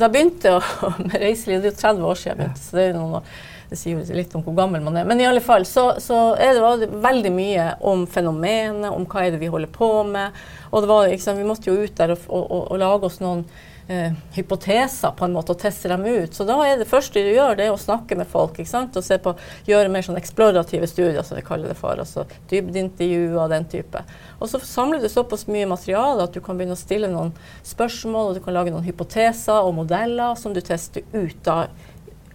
da 0.00 0.10
begynte 0.10 0.56
jeg 0.56 0.92
med 1.06 1.16
reiseliv, 1.20 1.62
det 1.62 1.74
er 1.74 1.76
jo 1.76 1.80
30 1.84 2.10
år 2.10 2.20
siden 2.22 2.32
jeg 2.32 2.42
begynte. 2.42 2.66
så 2.66 2.80
det 2.80 2.88
er 2.88 2.98
noen 2.98 3.32
det 3.70 3.78
sier 3.78 4.00
jo 4.00 4.16
litt 4.18 4.32
om 4.34 4.42
hvor 4.42 4.56
gammel 4.58 4.82
man 4.82 4.96
er. 4.98 5.06
Men 5.06 5.20
i 5.22 5.26
alle 5.28 5.42
fall 5.44 5.62
så, 5.68 5.92
så 6.02 6.32
er 6.42 6.56
det 6.58 6.88
veldig 6.90 7.30
mye 7.30 7.66
om 7.86 8.02
fenomenet, 8.10 8.88
om 8.90 9.04
hva 9.06 9.22
er 9.22 9.36
det 9.36 9.38
vi 9.44 9.50
holder 9.52 9.70
på 9.70 9.90
med. 10.08 10.40
Og 10.72 10.82
det 10.82 10.90
var, 10.90 11.06
liksom, 11.12 11.38
vi 11.38 11.46
måtte 11.46 11.70
jo 11.70 11.76
ut 11.78 11.94
der 12.00 12.16
og, 12.16 12.24
og, 12.26 12.48
og, 12.48 12.64
og 12.66 12.80
lage 12.82 13.06
oss 13.06 13.20
noen 13.22 13.44
eh, 13.90 14.12
hypoteser 14.36 15.12
på 15.18 15.26
en 15.26 15.34
måte 15.34 15.54
og 15.54 15.60
teste 15.60 15.90
dem 15.90 16.04
ut. 16.06 16.34
Så 16.34 16.46
da 16.48 16.56
er 16.64 16.78
det 16.78 16.88
første 16.88 17.22
du 17.22 17.30
gjør, 17.32 17.56
det 17.58 17.66
er 17.66 17.74
å 17.74 17.80
snakke 17.80 18.16
med 18.18 18.30
folk. 18.30 18.58
ikke 18.58 18.70
sant? 18.70 18.96
Og 18.96 19.04
se 19.04 19.18
på, 19.22 19.34
gjøre 19.68 19.90
mer 19.92 20.06
sånn 20.06 20.20
eksplorative 20.20 20.88
studier, 20.90 21.22
som 21.26 21.38
vi 21.38 21.44
kaller 21.46 21.72
det 21.72 21.78
for. 21.80 21.98
altså 21.98 22.26
Dybdeintervjuer 22.52 23.38
og 23.42 23.50
den 23.52 23.66
type. 23.70 24.04
Og 24.38 24.52
så 24.52 24.62
samler 24.64 25.02
du 25.02 25.10
såpass 25.10 25.48
mye 25.50 25.68
materiale 25.70 26.28
at 26.28 26.36
du 26.36 26.42
kan 26.44 26.58
begynne 26.58 26.78
å 26.78 26.80
stille 26.80 27.10
noen 27.10 27.34
spørsmål, 27.66 28.30
og 28.30 28.38
du 28.38 28.44
kan 28.44 28.56
lage 28.56 28.74
noen 28.74 28.86
hypoteser 28.86 29.66
og 29.66 29.76
modeller 29.82 30.38
som 30.38 30.54
du 30.54 30.62
tester 30.64 31.06
ut 31.16 31.38
da 31.46 31.64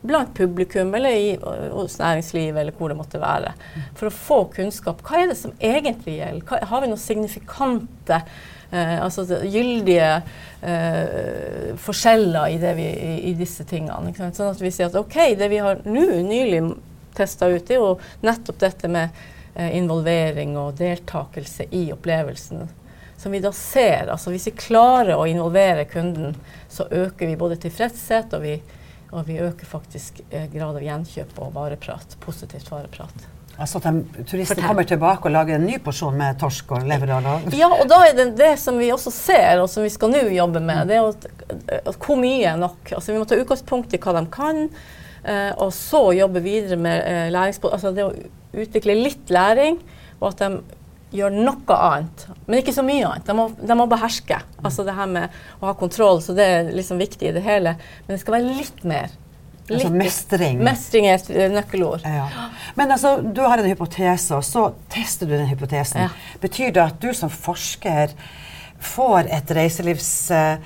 blant 0.06 0.36
publikum 0.38 0.94
eller 0.94 1.16
i, 1.18 1.30
hos 1.72 1.98
næringslivet 1.98 2.62
eller 2.62 2.76
hvor 2.78 2.92
det 2.92 2.98
måtte 3.00 3.22
være. 3.22 3.56
For 3.98 4.10
å 4.10 4.14
få 4.14 4.38
kunnskap. 4.54 5.02
Hva 5.06 5.24
er 5.24 5.32
det 5.32 5.40
som 5.40 5.56
egentlig 5.58 6.20
gjelder? 6.20 6.46
Hva, 6.46 6.60
har 6.70 6.84
vi 6.84 6.92
noen 6.92 7.02
signifikante 7.02 8.20
eh, 8.76 8.98
altså 9.04 9.26
gyldige 9.44 10.10
eh, 10.62 11.76
forskjeller 11.82 12.52
i, 12.54 12.58
vi, 12.78 12.90
i, 12.90 13.14
i, 13.32 13.34
disse 13.40 13.66
tingene. 13.68 14.14
Sånn 14.16 14.52
at 14.52 14.62
vi 14.62 14.74
sier 14.74 14.92
at 14.92 15.00
OK, 15.00 15.18
det 15.40 15.50
vi 15.52 15.64
har 15.64 15.82
nå 15.88 16.06
nylig 16.28 16.62
testa 17.16 17.48
ut, 17.48 17.70
er 17.70 17.80
jo 17.80 17.96
nettopp 18.26 18.60
dette 18.60 18.92
med 18.92 19.10
eh, 19.56 19.76
involvering 19.78 20.58
og 20.60 20.76
deltakelse 20.80 21.70
i 21.72 21.88
opplevelsen. 21.96 22.68
Som 23.18 23.32
vi 23.32 23.40
da 23.40 23.52
ser. 23.56 24.10
altså 24.12 24.34
Hvis 24.34 24.50
vi 24.50 24.58
klarer 24.60 25.16
å 25.16 25.28
involvere 25.30 25.88
kunden, 25.90 26.36
så 26.70 26.88
øker 26.92 27.32
vi 27.32 27.40
både 27.40 27.60
tilfredshet 27.64 28.36
og 28.36 28.44
vi, 28.44 28.58
og 29.12 29.24
vi 29.30 29.40
øker 29.40 29.70
faktisk 29.70 30.20
eh, 30.30 30.50
grad 30.52 30.76
av 30.76 30.84
gjenkjøp 30.84 31.40
og 31.40 31.56
vareprat, 31.56 32.20
positivt 32.26 32.72
vareprat. 32.74 33.35
Altså 33.56 33.80
at 33.80 33.88
de, 33.88 34.24
turistene 34.28 34.66
kommer 34.66 34.88
tilbake 34.88 35.30
og 35.30 35.34
lager 35.36 35.56
en 35.56 35.66
ny 35.68 35.78
porsjon 35.84 36.16
med 36.20 36.40
torsk 36.42 36.74
og 36.76 36.88
lever 36.90 37.14
og 37.16 37.46
Ja, 37.56 37.70
og 37.72 37.88
da 37.92 38.02
er 38.04 38.16
det 38.18 38.28
det 38.40 38.52
som 38.60 38.80
vi 38.82 38.92
også 38.92 39.14
ser, 39.14 39.62
og 39.64 39.70
som 39.72 39.86
vi 39.86 39.92
skal 39.94 40.12
nå 40.12 40.26
jobbe 40.36 40.62
med, 40.64 40.92
det 40.92 41.00
er 41.00 41.10
at 41.80 41.96
hvor 41.96 42.20
mye 42.20 42.44
er 42.52 42.60
nok. 42.60 42.92
Altså 42.98 43.14
Vi 43.14 43.20
må 43.22 43.28
ta 43.30 43.40
utgangspunkt 43.40 43.96
i 43.96 44.02
hva 44.02 44.16
de 44.18 44.26
kan, 44.34 44.66
eh, 45.24 45.52
og 45.56 45.72
så 45.76 46.10
jobbe 46.18 46.44
videre 46.44 46.80
med 46.80 47.04
eh, 47.04 47.28
læringspå... 47.36 47.72
Altså 47.72 47.94
det 47.96 48.08
å 48.08 48.16
utvikle 48.56 48.98
litt 49.00 49.32
læring, 49.32 49.80
og 50.20 50.34
at 50.34 50.44
de 50.44 50.52
gjør 51.16 51.36
noe 51.36 51.76
annet, 51.80 52.26
men 52.46 52.60
ikke 52.60 52.76
så 52.76 52.84
mye 52.84 53.06
annet. 53.08 53.28
De 53.28 53.36
må, 53.38 53.50
de 53.56 53.78
må 53.78 53.88
beherske. 53.88 54.40
Altså 54.66 54.84
det 54.88 54.96
her 54.98 55.08
med 55.12 55.44
å 55.62 55.70
ha 55.70 55.76
kontroll, 55.80 56.20
så 56.24 56.36
det 56.36 56.48
er 56.52 56.74
liksom 56.76 57.00
viktig 57.00 57.30
i 57.30 57.36
det 57.36 57.44
hele. 57.46 57.78
Men 58.06 58.16
det 58.16 58.24
skal 58.24 58.38
være 58.38 58.58
litt 58.58 58.84
mer. 58.88 59.14
Altså 59.70 59.90
mestring. 59.90 60.60
Mestring 60.62 61.08
er 61.10 61.18
et 61.18 61.52
nøkkelord. 61.54 62.06
Ja. 62.06 62.28
Men 62.78 62.92
altså, 62.94 63.18
du 63.22 63.42
har 63.42 63.58
en 63.58 63.70
hypotese, 63.70 64.38
og 64.38 64.46
så 64.46 64.68
tester 64.94 65.26
du 65.30 65.34
den 65.34 65.48
hypotesen. 65.50 66.06
Ja. 66.06 66.10
Betyr 66.42 66.74
det 66.76 66.84
at 66.84 67.00
du 67.02 67.14
som 67.18 67.34
forsker 67.34 68.14
får 68.86 69.32
reiselivs, 69.56 70.10
uh, 70.30 70.58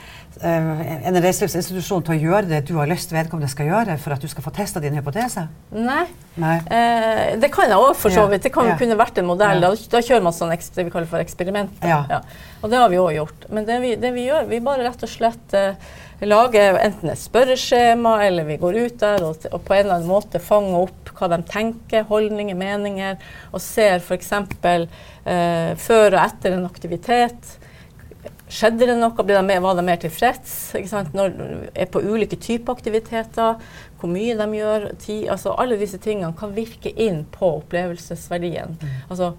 en 0.43 1.19
reiselivsinstitusjon 1.19 2.03
til 2.07 2.15
å 2.15 2.17
gjøre 2.19 2.49
det 2.49 2.59
du 2.67 2.73
har 2.77 2.87
lyst 2.89 3.11
vedkommende 3.11 3.49
skal 3.51 3.69
gjøre, 3.69 3.95
for 4.01 4.15
at 4.15 4.23
du 4.23 4.27
skal 4.31 4.43
få 4.45 4.53
testa 4.55 4.81
din 4.83 4.95
hypotese? 4.95 5.45
Nei. 5.75 6.05
Nei. 6.39 6.57
Eh, 6.71 7.33
det 7.41 7.49
kan 7.51 7.67
jeg 7.67 7.75
òg, 7.75 7.91
for 7.99 8.13
så 8.13 8.23
vidt. 8.31 8.45
Det 8.47 8.53
kan 8.55 8.69
Ja. 8.69 8.77
kunne 8.79 8.95
vært 8.95 9.17
en 9.19 9.27
modell. 9.27 9.59
Da, 9.59 9.73
da 9.75 9.99
kjører 9.99 10.23
man 10.23 10.33
sånn 10.33 10.53
det 10.55 10.85
vi 10.85 10.91
kaller 10.93 11.09
for 11.11 11.19
eksperimenter. 11.19 11.83
Ja. 11.87 12.21
Og 12.63 12.71
det 12.71 12.79
har 12.79 12.87
vi 12.89 13.01
òg 13.01 13.11
gjort. 13.17 13.49
Men 13.49 13.65
det 13.67 13.81
vi, 13.83 13.95
det 13.99 14.13
vi 14.15 14.27
gjør, 14.29 14.47
vi 14.47 14.61
bare 14.63 14.87
rett 14.87 15.03
og 15.03 15.11
slett 15.11 15.53
eh, 15.53 15.75
lager 16.27 16.75
enten 16.83 17.13
et 17.13 17.21
spørreskjema, 17.21 18.17
eller 18.25 18.47
vi 18.49 18.57
går 18.59 18.79
ut 18.83 18.97
der 18.99 19.23
og, 19.23 19.45
og 19.53 19.61
på 19.63 19.75
en 19.75 19.85
eller 19.85 19.95
annen 19.99 20.11
måte 20.11 20.41
fanger 20.43 20.81
opp 20.81 21.13
hva 21.15 21.29
de 21.31 21.39
tenker, 21.47 22.07
holdninger, 22.09 22.57
meninger, 22.59 23.15
og 23.53 23.63
ser 23.63 24.03
f.eks. 24.03 24.33
Eh, 24.35 25.71
før 25.79 26.15
og 26.15 26.21
etter 26.23 26.57
en 26.57 26.67
aktivitet. 26.67 27.55
Skjedde 28.49 28.87
det 28.89 28.97
noe? 28.97 29.25
De 29.29 29.41
mer, 29.45 29.61
var 29.61 29.77
de 29.77 29.85
mer 29.85 29.99
tilfreds? 30.01 30.53
Når 31.13 31.35
er 31.77 31.89
på 31.91 32.01
ulike 32.01 32.39
typer 32.41 32.73
aktiviteter, 32.75 33.59
hvor 33.99 34.11
mye 34.11 34.35
de 34.39 34.47
gjør, 34.57 34.87
Tid, 34.99 35.27
altså 35.29 35.53
alle 35.59 35.77
disse 35.79 35.99
tingene 36.01 36.33
kan 36.39 36.55
virke 36.55 36.91
inn 36.97 37.25
på 37.31 37.59
opplevelsesverdien. 37.59 38.79
Altså, 39.07 39.35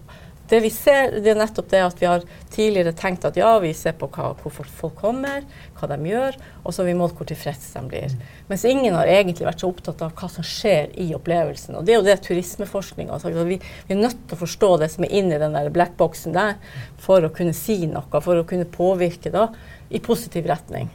det 0.51 0.61
vi 0.65 0.71
ser, 0.75 1.13
det 1.23 1.31
er 1.31 1.39
nettopp 1.39 1.69
det 1.71 1.81
at 1.85 2.01
vi 2.01 2.09
har 2.09 2.25
tidligere 2.51 2.93
tenkt 2.99 3.25
at 3.29 3.37
ja, 3.39 3.53
vi 3.63 3.71
ser 3.77 3.95
på 3.99 4.09
hva, 4.11 4.33
hvor 4.41 4.53
folk 4.53 4.97
kommer, 4.99 5.45
hva 5.79 5.89
de 5.93 5.99
gjør, 6.11 6.39
og 6.65 6.75
så 6.75 6.83
har 6.83 6.89
vi 6.91 6.97
målt 6.99 7.15
hvor 7.19 7.29
tilfreds 7.31 7.69
de 7.77 7.83
blir. 7.91 8.17
Mens 8.51 8.67
ingen 8.67 8.97
har 8.99 9.11
egentlig 9.11 9.47
vært 9.47 9.63
så 9.63 9.71
opptatt 9.71 10.03
av 10.03 10.15
hva 10.19 10.31
som 10.33 10.47
skjer 10.47 10.91
i 10.99 11.11
opplevelsen. 11.15 11.79
Og 11.79 11.87
det 11.87 11.95
er 11.95 12.01
jo 12.01 12.09
det 12.09 12.19
turismeforskninga 12.27 13.15
har 13.15 13.23
sagt. 13.23 13.39
Vi, 13.47 13.61
vi 13.61 13.95
er 13.95 14.03
nødt 14.03 14.19
til 14.27 14.39
å 14.39 14.43
forstå 14.43 14.73
det 14.83 14.91
som 14.95 15.07
er 15.07 15.15
inni 15.21 15.39
den 15.41 15.55
der 15.55 15.71
blackboxen 15.75 16.35
der, 16.35 16.59
for 17.01 17.23
å 17.23 17.33
kunne 17.35 17.55
si 17.57 17.85
noe, 17.87 18.23
for 18.25 18.43
å 18.43 18.49
kunne 18.49 18.67
påvirke 18.67 19.33
da, 19.35 19.49
i 19.91 20.03
positiv 20.03 20.51
retning. 20.51 20.91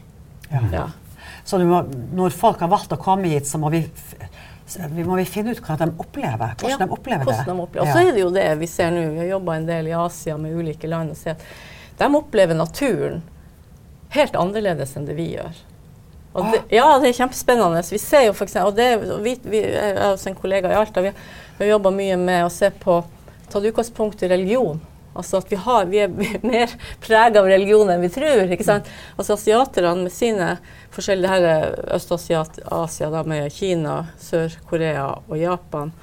Ja. 0.51 0.67
Ja. 0.73 0.85
Så 1.45 1.59
må, 1.61 1.83
når 2.17 2.33
folk 2.33 2.61
har 2.63 2.71
valgt 2.71 2.93
å 2.95 2.99
komme 3.01 3.29
hit, 3.29 3.47
så 3.47 3.59
må 3.61 3.69
vi, 3.73 3.83
vi, 4.89 5.03
må 5.05 5.15
vi 5.19 5.25
finne 5.29 5.53
ut 5.53 5.61
hva 5.61 5.75
de 5.77 5.87
opplever. 6.01 6.55
Hvordan 6.57 6.71
Ja, 6.73 6.77
de 6.81 6.89
opplever 6.91 7.23
hvordan 7.27 7.45
det. 7.45 7.53
de 7.53 7.61
opplever. 7.67 7.85
Og 7.85 7.93
så 7.93 8.01
er 8.01 8.11
det 8.15 8.23
jo 8.23 8.31
det 8.33 8.47
vi 8.59 8.67
ser 8.67 8.91
nå. 8.91 9.03
Vi 9.13 9.21
har 9.21 9.31
jobba 9.35 9.55
en 9.59 9.67
del 9.69 9.87
i 9.91 9.93
Asia 9.93 10.37
med 10.41 10.55
ulike 10.57 10.89
land 10.89 11.13
og 11.13 11.17
ser 11.19 11.37
at 11.37 11.45
de 11.99 12.09
opplever 12.17 12.57
naturen 12.57 13.21
helt 14.15 14.35
annerledes 14.35 14.95
enn 14.97 15.05
det 15.05 15.15
vi 15.17 15.29
gjør. 15.35 15.61
Og 16.35 16.49
det, 16.51 16.63
ja, 16.75 16.87
det 16.99 17.09
er 17.13 17.19
kjempespennende. 17.21 17.83
Vi 17.87 17.99
ser 18.01 18.25
jo 18.25 18.33
for 18.35 18.43
eksempel, 18.43 18.73
og 18.73 18.75
det, 18.75 19.21
vi, 19.23 19.35
vi, 19.47 19.61
jeg 19.71 19.95
også 20.09 20.33
en 20.33 20.35
kollega 20.35 20.71
i 20.73 20.75
Alta. 20.75 21.03
Vi, 21.05 21.13
vi 21.55 21.63
har 21.63 21.75
jobba 21.77 21.93
mye 21.95 22.17
med 22.19 22.43
å 22.43 22.49
se 22.51 22.67
på 22.75 22.97
tatt 23.51 23.63
utgangspunkt 23.69 24.23
i 24.25 24.27
religion. 24.33 24.81
Altså 25.15 25.39
at 25.39 25.51
vi, 25.51 25.57
har, 25.63 25.85
vi 25.91 26.01
er 26.03 26.11
mer 26.53 26.71
prega 27.03 27.39
av 27.41 27.47
religion 27.49 27.89
enn 27.91 28.03
vi 28.03 28.11
tror. 28.13 28.43
ikke 28.51 28.67
sant? 28.67 28.89
Altså 29.15 29.37
Asiaterne 29.37 30.05
med 30.05 30.13
sine 30.13 30.55
forskjellige 30.95 31.31
her 31.31 31.47
er 31.49 31.77
Øst-Asia 31.95 33.09
da, 33.13 33.23
med 33.27 33.51
Kina, 33.53 34.01
Sør-Korea 34.21 35.07
og 35.23 35.37
Japan 35.39 35.93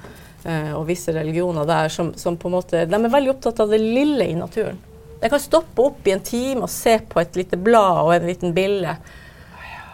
eh, 0.45 0.71
og 0.73 0.87
visse 0.89 1.13
religioner 1.15 1.69
der 1.69 1.93
som, 1.93 2.13
som 2.17 2.37
på 2.37 2.49
en 2.49 2.57
måte 2.57 2.85
De 2.89 2.99
er 2.99 3.15
veldig 3.15 3.35
opptatt 3.35 3.63
av 3.63 3.73
det 3.73 3.81
lille 3.81 4.27
i 4.29 4.37
naturen. 4.37 4.79
De 5.23 5.29
kan 5.31 5.39
stoppe 5.39 5.81
opp 5.81 6.07
i 6.07 6.11
en 6.11 6.23
time 6.25 6.65
og 6.65 6.71
se 6.71 6.97
på 7.09 7.21
et 7.21 7.37
lite 7.39 7.57
blad 7.57 8.01
og 8.03 8.15
en 8.17 8.27
liten 8.27 8.51
bille. 8.55 8.97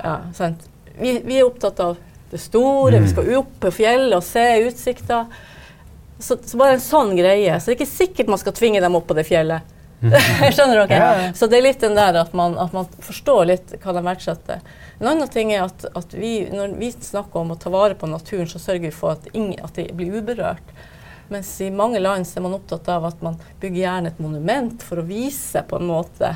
Ja, 0.01 0.15
sant? 0.33 0.63
Vi, 0.99 1.19
vi 1.23 1.37
er 1.37 1.47
opptatt 1.47 1.79
av 1.83 1.99
det 2.31 2.39
store, 2.41 2.99
vi 3.01 3.09
skal 3.09 3.29
opp 3.39 3.55
på 3.61 3.71
fjellet 3.73 4.15
og 4.17 4.25
se 4.25 4.45
utsikta. 4.67 5.23
Så, 6.19 6.37
så 6.43 6.59
bare 6.59 6.75
en 6.75 6.83
sånn 6.83 7.15
greie. 7.17 7.55
Så 7.59 7.71
det 7.71 7.75
er 7.75 7.79
ikke 7.79 7.91
sikkert 7.91 8.31
man 8.35 8.41
skal 8.41 8.55
tvinge 8.57 8.81
dem 8.83 8.97
opp 8.99 9.07
på 9.07 9.15
det 9.17 9.25
fjellet. 9.29 9.75
Skjønner 10.55 10.85
dere? 10.85 10.95
Ja, 10.95 11.07
ja. 11.23 11.31
Så 11.35 11.47
det 11.51 11.59
er 11.59 11.65
litt 11.65 11.81
den 11.83 11.97
der 11.97 12.15
at 12.21 12.31
man, 12.37 12.55
at 12.59 12.75
man 12.75 12.87
forstår 13.03 13.49
litt 13.49 13.73
hva 13.83 13.95
de 13.95 14.03
verdsetter. 14.05 14.61
En 14.99 15.09
annen 15.11 15.31
ting 15.31 15.51
er 15.55 15.65
at, 15.65 15.83
at 15.95 16.15
vi, 16.15 16.45
når 16.51 16.77
vi 16.79 16.91
snakker 16.91 17.41
om 17.41 17.51
å 17.55 17.59
ta 17.59 17.71
vare 17.73 17.97
på 17.99 18.07
naturen, 18.07 18.47
så 18.47 18.61
sørger 18.61 18.87
vi 18.87 18.95
for 18.95 19.17
at, 19.17 19.27
ingen, 19.33 19.59
at 19.63 19.75
de 19.75 19.89
blir 19.95 20.19
uberørt. 20.19 20.71
Mens 21.29 21.51
i 21.61 21.69
mange 21.71 21.99
land 22.01 22.25
så 22.27 22.39
er 22.39 22.47
man 22.47 22.55
opptatt 22.57 22.87
av 22.89 23.05
at 23.05 23.19
man 23.21 23.35
bygger 23.61 23.83
gjerne 23.83 24.09
et 24.09 24.21
monument 24.23 24.81
for 24.83 25.01
å 25.01 25.05
vise 25.05 25.61
på 25.67 25.77
en 25.77 25.91
måte 25.91 26.31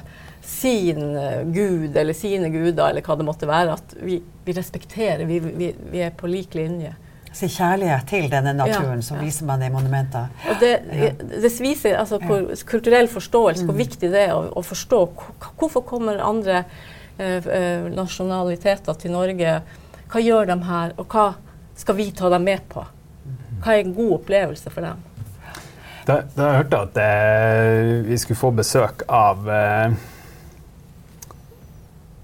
sin 0.46 1.16
eh, 1.18 1.42
gud 1.50 1.96
eller 1.98 2.14
sine 2.14 2.52
guder 2.54 2.92
eller 2.92 3.02
hva 3.02 3.16
det 3.18 3.26
måtte 3.26 3.50
være. 3.50 3.80
At 3.80 3.96
vi, 4.04 4.20
vi 4.46 4.54
respekterer, 4.54 5.26
vi, 5.26 5.40
vi, 5.40 5.72
vi 5.92 6.04
er 6.04 6.14
på 6.14 6.30
lik 6.30 6.54
linje. 6.60 6.94
Si 7.34 7.48
kjærlighet 7.50 8.06
til 8.08 8.28
denne 8.30 8.54
naturen, 8.54 9.00
Ja, 9.02 9.06
så 9.08 9.16
viser 9.18 9.46
man 9.50 9.60
det 9.60 9.72
i 9.72 9.74
monumenter. 9.74 10.28
Og 10.50 10.60
det, 10.62 10.74
det 11.42 11.50
viser 11.62 11.98
altså, 11.98 12.20
hvor, 12.22 12.52
kulturell 12.70 13.08
forståelse, 13.10 13.64
Mm. 13.64 13.70
hvor 13.72 13.78
viktig 13.78 14.12
det 14.14 14.28
er 14.28 14.34
å, 14.36 14.44
å 14.54 14.62
forstå 14.62 15.00
hvorfor 15.58 15.82
kommer 15.88 16.22
andre 16.22 16.60
eh, 17.18 17.40
eh, 17.42 17.88
nasjonaliteter 17.94 18.94
til 19.02 19.12
Norge. 19.16 19.56
Hva 20.14 20.22
gjør 20.22 20.46
de 20.52 20.60
her, 20.68 20.94
og 20.98 21.08
hva 21.10 21.32
skal 21.76 21.96
vi 21.98 22.12
ta 22.12 22.30
dem 22.30 22.46
med 22.46 22.62
på? 22.70 22.86
Hva 23.64 23.74
er 23.74 23.82
en 23.88 23.96
god 23.98 24.14
opplevelse 24.20 24.70
for 24.70 24.86
dem? 24.86 25.02
Da, 26.06 26.20
da 26.36 26.50
jeg 26.52 26.58
hørte 26.62 26.82
at 26.84 26.98
eh, 27.02 28.04
vi 28.06 28.18
skulle 28.22 28.38
få 28.38 28.52
besøk 28.52 29.06
av 29.10 29.50
eh, 29.50 29.94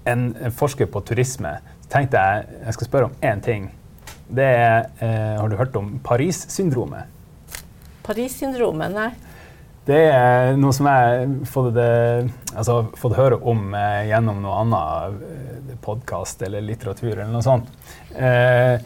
en 0.04 0.24
forsker 0.54 0.86
på 0.86 1.02
turisme, 1.08 1.56
tenkte 1.90 2.20
jeg 2.20 2.46
jeg 2.66 2.76
skal 2.76 2.86
spørre 2.90 3.10
om 3.10 3.14
én 3.24 3.42
ting. 3.44 3.70
Det 4.30 4.46
er 4.46 4.86
eh, 5.02 5.40
Har 5.40 5.50
du 5.50 5.56
hørt 5.58 5.76
om 5.76 5.98
Paris-syndromet? 6.04 7.10
Paris-syndromet? 8.06 8.94
Nei. 8.94 9.10
Det 9.90 10.00
er 10.12 10.58
noe 10.60 10.74
som 10.76 10.86
jeg 10.86 11.04
har 11.10 11.30
fått, 11.48 11.78
altså, 12.52 12.76
fått 13.00 13.16
høre 13.16 13.40
om 13.48 13.72
eh, 13.74 14.10
gjennom 14.10 14.42
noe 14.44 14.58
annet 14.62 15.22
eh, 15.26 15.76
podkast 15.82 16.44
eller 16.46 16.62
litteratur 16.62 17.14
eller 17.14 17.32
noe 17.32 17.42
sånt. 17.42 17.70
Eh, 18.14 18.76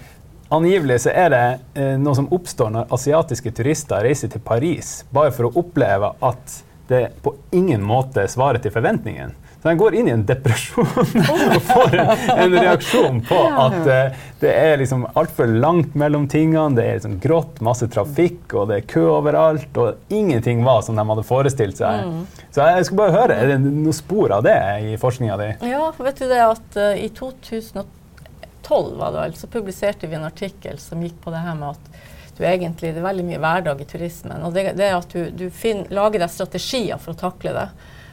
angivelig 0.54 1.02
så 1.04 1.12
er 1.12 1.32
det 1.34 1.44
eh, 1.74 1.96
noe 2.00 2.14
som 2.16 2.30
oppstår 2.32 2.72
når 2.72 2.94
asiatiske 2.94 3.52
turister 3.58 4.06
reiser 4.06 4.32
til 4.32 4.44
Paris 4.44 5.00
bare 5.12 5.34
for 5.34 5.50
å 5.50 5.64
oppleve 5.64 6.14
at 6.24 6.60
det 6.88 7.08
på 7.24 7.34
ingen 7.56 7.84
måte 7.84 8.26
svarer 8.30 8.62
til 8.62 8.72
forventningen. 8.72 9.34
Så 9.64 9.70
de 9.70 9.78
går 9.80 9.94
inn 9.96 10.08
i 10.08 10.12
en 10.12 10.22
depresjon 10.28 10.84
og 10.92 11.54
får 11.64 11.94
en, 11.96 12.10
en 12.34 12.52
reaksjon 12.52 13.22
på 13.24 13.38
at 13.48 13.76
uh, 13.88 14.26
det 14.42 14.50
er 14.52 14.74
liksom 14.76 15.06
altfor 15.16 15.48
langt 15.48 15.94
mellom 15.96 16.26
tingene. 16.28 16.76
Det 16.76 16.84
er 16.84 16.98
liksom 16.98 17.14
grått, 17.22 17.62
masse 17.64 17.88
trafikk, 17.88 18.42
og 18.52 18.68
det 18.68 18.76
er 18.76 18.84
kø 18.92 19.06
overalt. 19.14 19.80
Og 19.80 20.12
ingenting 20.12 20.60
var 20.66 20.82
som 20.84 21.00
de 21.00 21.06
hadde 21.08 21.24
forestilt 21.24 21.80
seg. 21.80 22.12
Så 22.52 22.66
jeg 22.68 22.84
skulle 22.84 23.06
bare 23.06 23.16
høre, 23.16 23.38
er 23.40 23.54
det 23.54 23.56
noe 23.64 23.96
spor 23.96 24.36
av 24.36 24.44
det 24.44 24.58
i 24.84 24.98
forskninga 25.00 25.40
di? 25.40 25.48
Ja, 25.72 25.88
for 25.96 26.10
vet 26.10 26.20
du 26.20 26.28
det 26.28 26.44
at 26.44 26.76
uh, 26.76 26.92
i 27.00 27.08
2012 27.16 28.92
var 29.00 29.16
det 29.16 29.22
vel, 29.22 29.40
så 29.40 29.48
publiserte 29.56 30.12
vi 30.12 30.20
en 30.20 30.28
artikkel 30.28 30.76
som 30.76 31.00
gikk 31.00 31.16
på 31.24 31.32
det 31.32 31.40
her 31.40 31.56
med 31.56 31.72
at 31.72 32.04
du 32.36 32.44
egentlig, 32.44 32.92
det 32.92 33.00
er 33.00 33.08
veldig 33.08 33.28
mye 33.32 33.40
hverdag 33.40 33.80
i 33.80 33.88
turismen. 33.88 34.44
Og 34.44 34.52
det, 34.52 34.74
det 34.76 34.92
at 34.92 35.08
du, 35.16 35.24
du 35.32 35.48
finner, 35.48 35.88
lager 35.88 36.20
deg 36.20 36.36
strategier 36.36 37.00
for 37.00 37.16
å 37.16 37.22
takle 37.30 37.56
det. 37.56 37.68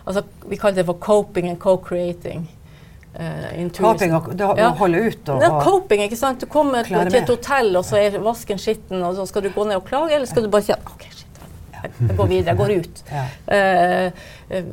Altså, 0.05 0.24
vi 0.50 0.58
kaller 0.58 0.81
det 0.81 0.86
for 0.86 0.98
coping 1.00 1.50
and 1.50 1.60
co-creating. 1.60 2.48
Uh. 3.12 3.70
Coping 3.75 4.13
og 4.15 4.29
det 4.38 4.46
å 4.48 4.53
Ja. 4.58 4.70
holde 4.79 5.01
ut 5.03 5.29
og, 5.29 5.43
og 5.43 5.63
coping, 5.65 6.05
ikke 6.05 6.15
sant? 6.17 6.39
Du 6.39 6.48
kommer 6.48 6.88
til 6.88 6.96
et 7.20 7.27
hotell, 7.29 7.75
og 7.75 7.84
så 7.84 8.00
er 8.00 8.15
vasken 8.24 8.58
skitten, 8.62 9.03
og 9.03 9.17
så 9.17 9.25
skal 9.27 9.43
du 9.43 9.50
gå 9.51 9.65
ned 9.67 9.81
og 9.81 9.86
klage, 9.89 10.15
eller 10.15 10.29
skal 10.29 10.43
du 10.46 10.50
bare 10.53 10.63
si 10.63 10.72
at 10.72 10.79
OK, 10.88 11.03
shit, 11.12 11.41
jeg, 11.75 11.91
jeg 12.08 12.15
går 12.17 12.29
videre, 12.31 12.53
jeg 12.53 12.58
går 12.62 12.72
ut. 12.79 13.01
Eh, 13.51 14.63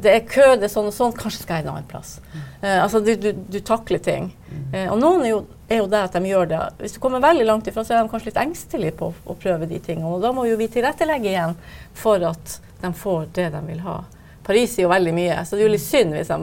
det 0.00 0.12
er 0.12 0.20
kø, 0.28 0.44
det 0.60 0.68
er 0.68 0.72
sånn 0.72 0.90
og 0.90 0.94
sånn, 0.96 1.16
kanskje 1.16 1.42
skal 1.46 1.56
jeg 1.60 1.66
en 1.66 1.72
annen 1.74 1.88
plass. 1.88 2.18
Uh, 2.62 2.82
altså, 2.82 3.00
du, 3.04 3.14
du, 3.16 3.32
du 3.48 3.58
takler 3.64 3.98
ting. 4.04 4.30
Og 4.90 4.96
noen 5.00 5.24
er 5.24 5.30
jo, 5.32 5.40
er 5.70 5.80
jo 5.80 5.88
der 5.90 6.06
at 6.08 6.14
de 6.16 6.28
gjør 6.28 6.48
det. 6.52 6.60
Hvis 6.84 6.94
du 6.96 7.00
kommer 7.00 7.20
veldig 7.24 7.46
langt 7.48 7.68
ifra, 7.70 7.84
så 7.84 7.96
er 7.96 8.02
de 8.04 8.12
kanskje 8.12 8.30
litt 8.30 8.40
engstelige 8.44 8.96
på 9.00 9.12
å 9.24 9.36
prøve 9.40 9.68
de 9.70 9.80
tingene. 9.80 10.08
Og 10.08 10.20
da 10.24 10.32
må 10.36 10.44
jo 10.48 10.56
vi 10.60 10.68
tilrettelegge 10.72 11.32
igjen 11.32 11.56
for 11.96 12.20
at 12.28 12.58
de 12.82 12.92
får 12.96 13.28
det 13.36 13.50
de 13.56 13.60
vil 13.72 13.80
ha. 13.88 14.02
Paris 14.50 14.76
er 14.78 14.82
jo 14.82 14.90
veldig 14.90 15.12
mye, 15.14 15.40
så 15.46 15.54
det 15.56 15.62
er 15.62 15.68
jo 15.68 15.72
litt 15.76 15.84
synd 15.84 16.16
hvis 16.16 16.30
de 16.30 16.38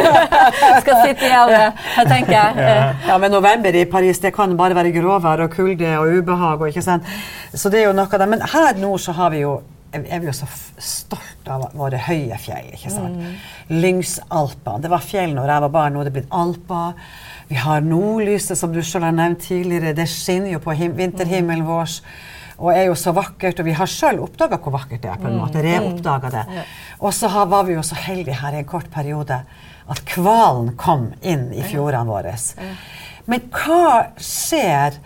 skal 0.84 0.98
sitte 1.00 1.30
jeg 1.30 2.08
tenker 2.10 2.34
jeg. 2.36 2.56
Eh, 2.60 3.06
Ja, 3.08 3.16
men 3.18 3.32
november 3.32 3.74
i 3.74 3.84
Paris 3.88 4.20
det 4.20 4.34
kan 4.36 4.56
bare 4.58 4.76
være 4.76 4.92
gråvær 4.92 5.44
og 5.46 5.54
kulde 5.54 5.94
og 5.98 6.18
ubehag. 6.18 6.60
Og, 6.60 6.68
ikke 6.68 6.84
sant? 6.84 7.08
Så 7.54 7.70
det 7.72 7.80
er 7.80 7.88
jo 7.88 7.94
noe 7.96 8.08
av 8.10 8.20
det. 8.20 8.28
Men 8.28 8.44
her 8.54 8.76
nord 8.80 9.00
så 9.00 9.14
har 9.16 9.32
vi 9.32 9.44
jo 9.44 9.60
er 9.94 10.18
vi 10.18 10.26
jo 10.26 10.32
så 10.34 10.46
stolt 10.82 11.48
av 11.54 11.68
våre 11.78 12.00
høye 12.08 12.34
fjell. 12.42 12.72
ikke 12.74 12.90
sant? 12.90 13.20
Lyngsalpene. 13.70 14.82
Det 14.82 14.90
var 14.90 15.04
fjell 15.06 15.36
når 15.36 15.52
jeg 15.52 15.64
var 15.64 15.72
barn, 15.76 15.94
nå 15.94 16.02
er 16.02 16.08
det 16.10 16.14
blitt 16.16 16.34
alper. 16.34 16.96
Vi 17.48 17.60
har 17.60 17.84
nordlyset, 17.84 18.58
som 18.58 18.72
du 18.74 18.80
selv 18.82 19.06
har 19.06 19.14
nevnt 19.14 19.44
tidligere. 19.46 19.94
Det 19.94 20.08
skinner 20.10 20.56
jo 20.56 20.62
på 20.64 20.74
vinterhimmelen 20.98 21.66
vår. 21.68 22.00
Og 22.58 22.70
er 22.74 22.84
jo 22.86 22.94
så 22.98 23.14
vakkert, 23.16 23.60
og 23.60 23.66
vi 23.66 23.74
har 23.74 23.90
sjøl 23.90 24.20
oppdaga 24.22 24.60
hvor 24.62 24.76
vakkert 24.76 25.02
det 25.02 25.10
er. 25.10 25.20
på 25.20 25.30
en 25.30 25.40
måte, 25.40 25.62
reoppdaga 25.64 26.30
det. 26.30 26.44
Og 27.00 27.14
så 27.14 27.30
var 27.30 27.66
vi 27.66 27.74
jo 27.74 27.82
så 27.82 27.98
heldige 27.98 28.38
her 28.40 28.54
i 28.54 28.62
en 28.62 28.68
kort 28.68 28.90
periode 28.94 29.42
at 29.84 30.14
hvalen 30.14 30.72
kom 30.80 31.10
inn 31.20 31.50
i 31.52 31.64
fjordene 31.66 32.08
våre. 32.08 32.36
Men 33.28 33.46
hva 33.52 34.14
skjer 34.20 35.00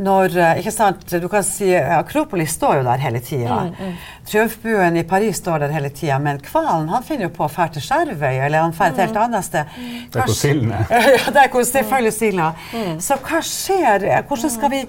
når 0.00 0.36
eh, 0.40 0.60
ikke 0.62 0.72
sant, 0.72 1.02
Du 1.20 1.28
kan 1.28 1.44
si 1.44 1.68
Akropolis 1.76 2.54
står 2.56 2.78
jo 2.78 2.84
der 2.86 3.02
hele 3.02 3.20
tida. 3.20 3.58
Mm, 3.68 3.74
mm. 3.76 3.96
Triumfbuen 4.28 4.96
i 4.96 5.04
Paris 5.08 5.36
står 5.42 5.64
der 5.64 5.74
hele 5.74 5.90
tida. 5.92 6.18
Men 6.22 6.40
hvalen 6.46 6.88
han 6.88 7.04
finner 7.04 7.28
jo 7.28 7.32
på 7.36 7.44
å 7.44 7.50
dra 7.52 7.68
til 7.72 7.84
Skjervøy, 7.84 8.38
eller 8.46 8.64
han 8.64 8.72
drar 8.76 8.94
et 8.94 9.02
helt 9.04 9.18
mm. 9.18 9.22
annet 9.26 9.48
sted. 9.48 9.74
Det 10.12 10.22
er 10.22 10.30
hvor 10.30 10.38
silden 10.38 10.72
er. 10.78 10.86
ja, 11.18 11.24
det 11.28 11.42
er 11.44 11.50
hvor 11.52 11.66
selvfølgelig 11.68 12.14
silda. 12.16 12.52
Mm. 12.72 12.94
Så 13.04 13.18
hva 13.20 13.42
skjer? 13.44 14.08
Hvordan 14.30 14.54
skal 14.56 14.72
vi 14.72 14.82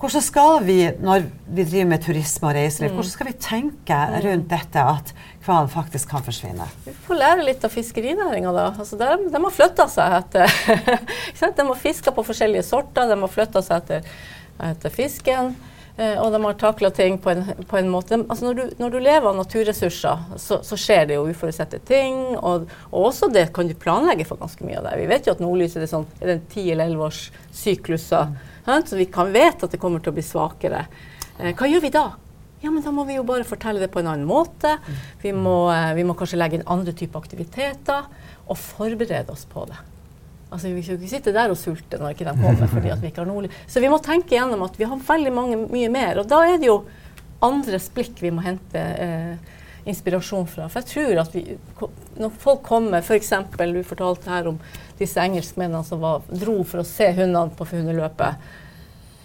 hvordan 0.00 0.24
skal 0.24 0.58
vi, 0.66 0.78
når 1.00 1.26
vi 1.46 1.64
driver 1.64 1.90
med 1.92 2.02
turisme 2.04 2.50
og 2.50 2.56
reiseliv, 2.58 2.92
hvordan 2.92 3.12
skal 3.12 3.28
vi 3.30 3.36
tenke 3.40 3.98
rundt 4.26 4.48
dette 4.50 4.84
at 4.84 5.12
hvalen 5.46 5.70
faktisk 5.72 6.10
kan 6.10 6.24
forsvinne? 6.26 6.66
Vi 6.84 6.92
får 7.06 7.20
lære 7.20 7.46
litt 7.46 7.64
av 7.64 7.72
fiskerinæringa, 7.72 8.52
da. 8.52 8.66
Altså, 8.72 8.98
de, 9.00 9.30
de 9.32 9.42
har 9.46 9.54
flytta 9.54 9.88
seg 9.92 10.18
etter 10.20 10.56
De 11.58 11.68
har 11.68 11.78
fiska 11.80 12.12
på 12.14 12.24
forskjellige 12.26 12.66
sorter, 12.66 13.08
de 13.08 13.20
har 13.20 13.32
flytta 13.32 13.62
seg 13.64 13.84
etter 13.84 14.16
etter 14.62 14.90
fisken. 14.90 15.54
Eh, 15.96 16.16
og 16.18 16.32
de 16.34 16.40
har 16.42 16.56
takla 16.58 16.90
ting 16.90 17.20
på 17.22 17.30
en, 17.30 17.44
på 17.70 17.78
en 17.78 17.90
måte 17.90 18.16
altså 18.18 18.48
når, 18.48 18.54
du, 18.54 18.72
når, 18.80 18.94
du, 18.94 18.98
lever 18.98 19.28
av 19.30 19.36
naturressurser, 19.38 20.24
så, 20.42 20.58
så 20.66 20.78
skjer 20.78 21.06
det 21.10 21.18
jo 21.18 21.28
uforutsette 21.30 21.78
ting. 21.86 22.16
Og, 22.34 22.66
og, 22.90 22.98
også 23.10 23.30
det 23.34 23.48
kan 23.54 23.70
du 23.70 23.76
planlegge 23.78 24.26
for 24.28 24.40
ganske 24.40 24.66
mye 24.66 24.80
av 24.80 24.88
det. 24.88 24.96
Vi 25.04 25.10
vet 25.10 25.28
jo 25.28 25.36
at 25.36 25.44
nordlyset 25.44 25.84
er 25.84 25.92
sånn, 25.92 26.08
er 26.20 26.34
det 26.34 26.40
10 26.48 26.72
eller 26.74 26.90
11 26.90 27.06
års 27.06 27.22
sykluser. 27.54 28.34
Mm. 28.34 28.50
Så 28.64 28.96
vi 28.96 29.06
kan 29.12 29.32
vite 29.32 29.66
at 29.66 29.74
det 29.74 29.80
kommer 29.80 30.02
til 30.02 30.12
å 30.12 30.16
bli 30.16 30.24
svakere. 30.24 30.86
Eh, 31.38 31.52
hva 31.54 31.68
gjør 31.68 31.82
vi 31.84 31.90
da? 31.94 32.04
Ja, 32.64 32.70
men 32.70 32.82
Da 32.82 32.90
må 32.90 33.04
vi 33.04 33.18
jo 33.18 33.24
bare 33.28 33.44
fortelle 33.44 33.82
det 33.82 33.90
på 33.92 34.00
en 34.00 34.08
annen 34.08 34.28
måte. 34.28 34.78
Vi 35.20 35.32
må, 35.32 35.68
eh, 35.74 35.92
vi 35.94 36.04
må 36.04 36.16
kanskje 36.16 36.38
legge 36.40 36.58
inn 36.58 36.66
andre 36.66 36.94
typer 36.96 37.20
aktiviteter 37.20 38.06
og 38.48 38.56
forberede 38.56 39.30
oss 39.30 39.44
på 39.44 39.66
det. 39.68 39.76
Altså, 40.50 40.72
vi 40.72 40.82
skal 40.82 40.96
ikke 40.96 41.10
sitte 41.10 41.32
der 41.34 41.50
og 41.50 41.58
sulte 41.58 41.98
når 41.98 42.14
ikke 42.14 42.28
de 42.30 42.40
kommer. 42.40 42.68
fordi 42.70 42.90
at 42.92 43.00
vi 43.02 43.10
ikke 43.10 43.24
har 43.24 43.26
noe. 43.26 43.48
Så 43.66 43.80
vi 43.80 43.88
må 43.88 43.98
tenke 44.00 44.36
gjennom 44.36 44.62
at 44.64 44.76
vi 44.78 44.84
har 44.84 44.96
veldig 44.96 45.32
mange, 45.34 45.56
mye 45.68 45.90
mer. 45.90 46.20
Og 46.22 46.28
da 46.28 46.40
er 46.46 46.58
det 46.58 46.70
jo 46.70 46.84
andres 47.42 47.90
blikk 47.92 48.20
vi 48.22 48.30
må 48.30 48.40
hente 48.44 48.78
eh, 48.78 49.36
inspirasjon 49.84 50.46
fra. 50.48 50.68
For 50.72 50.82
jeg 50.82 50.90
tror 50.92 51.22
at 51.24 51.36
vi, 51.36 51.44
når 52.20 52.34
folk 52.40 52.64
kommer, 52.66 53.04
f.eks. 53.04 53.32
For 53.54 53.74
du 53.76 53.80
fortalte 53.86 54.32
her 54.32 54.50
om 54.52 54.60
disse 54.98 55.20
engelskmennene 55.20 55.84
som 55.86 56.02
var, 56.04 56.24
dro 56.30 56.60
for 56.64 56.82
å 56.82 56.88
se 56.88 57.10
hundene 57.16 57.54
på 57.56 57.68
hundeløpet. 57.72 58.50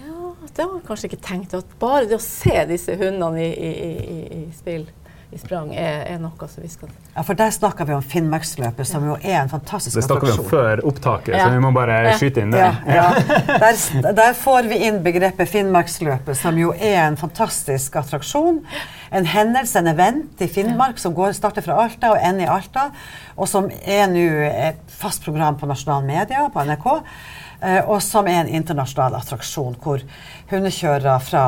Ja, 0.03 0.31
det 0.57 0.69
man 0.69 0.85
kanskje 0.87 1.11
ikke 1.11 1.23
tenkt 1.29 1.55
at 1.57 1.77
bare 1.81 2.07
det 2.09 2.19
å 2.19 2.23
se 2.23 2.55
disse 2.69 2.97
hundene 2.99 3.45
i, 3.45 3.51
i, 3.51 3.91
i, 3.99 4.19
i 4.39 4.41
spill 4.55 4.87
i 5.29 5.37
sprang 5.37 5.69
er, 5.77 6.07
er, 6.09 6.17
noe 6.17 6.47
som 6.49 6.63
vi 6.63 6.69
skal 6.71 6.89
Ja, 7.13 7.21
for 7.21 7.37
der 7.37 7.51
snakker 7.53 7.85
vi 7.85 7.93
om 7.93 8.01
Finnmarksløpet, 8.01 8.87
som 8.87 9.03
jo 9.05 9.17
er 9.19 9.35
en 9.43 9.51
fantastisk 9.51 9.99
attraksjon. 9.99 10.25
Det 10.25 10.25
snakker 10.25 10.31
vi 10.31 10.41
om 10.41 10.47
før 10.49 10.81
opptaket, 10.89 11.33
ja. 11.35 11.43
så 11.45 11.53
vi 11.53 11.59
må 11.61 11.69
bare 11.75 11.97
ja. 12.07 12.15
skyte 12.17 12.41
inn 12.41 12.55
det. 12.55 12.63
Ja, 12.89 13.05
der, 13.61 14.13
der, 14.17 14.31
får 14.39 14.69
vi 14.71 14.79
inn 14.87 14.97
begrepet 15.05 15.51
Finnmarksløpet, 15.51 16.37
som 16.39 16.57
jo 16.57 16.71
er 16.73 17.03
en 17.03 17.19
fantastisk 17.19 17.99
attraksjon. 18.01 18.63
En 19.13 19.27
hendelse, 19.29 19.83
en 19.83 19.91
event 19.91 20.41
i 20.41 20.49
Finnmark 20.49 21.01
som 21.01 21.13
går, 21.17 21.35
starter 21.37 21.65
fra 21.65 21.77
Alta 21.83 22.15
og 22.15 22.23
ender 22.23 22.47
i 22.47 22.49
Alta, 22.49 22.87
og 23.37 23.49
som 23.51 23.69
er 23.69 24.09
nå 24.09 24.25
et 24.49 24.81
fast 24.99 25.21
program 25.25 25.59
på 25.61 25.69
nasjonale 25.69 26.09
medier, 26.09 26.49
på 26.53 26.65
NRK. 26.65 26.89
Eh, 27.59 27.81
og 27.83 27.99
som 28.01 28.27
er 28.31 28.45
en 28.45 28.53
internasjonal 28.61 29.19
attraksjon 29.19 29.77
hvor 29.83 30.01
hundekjørere 30.49 31.19
fra 31.21 31.45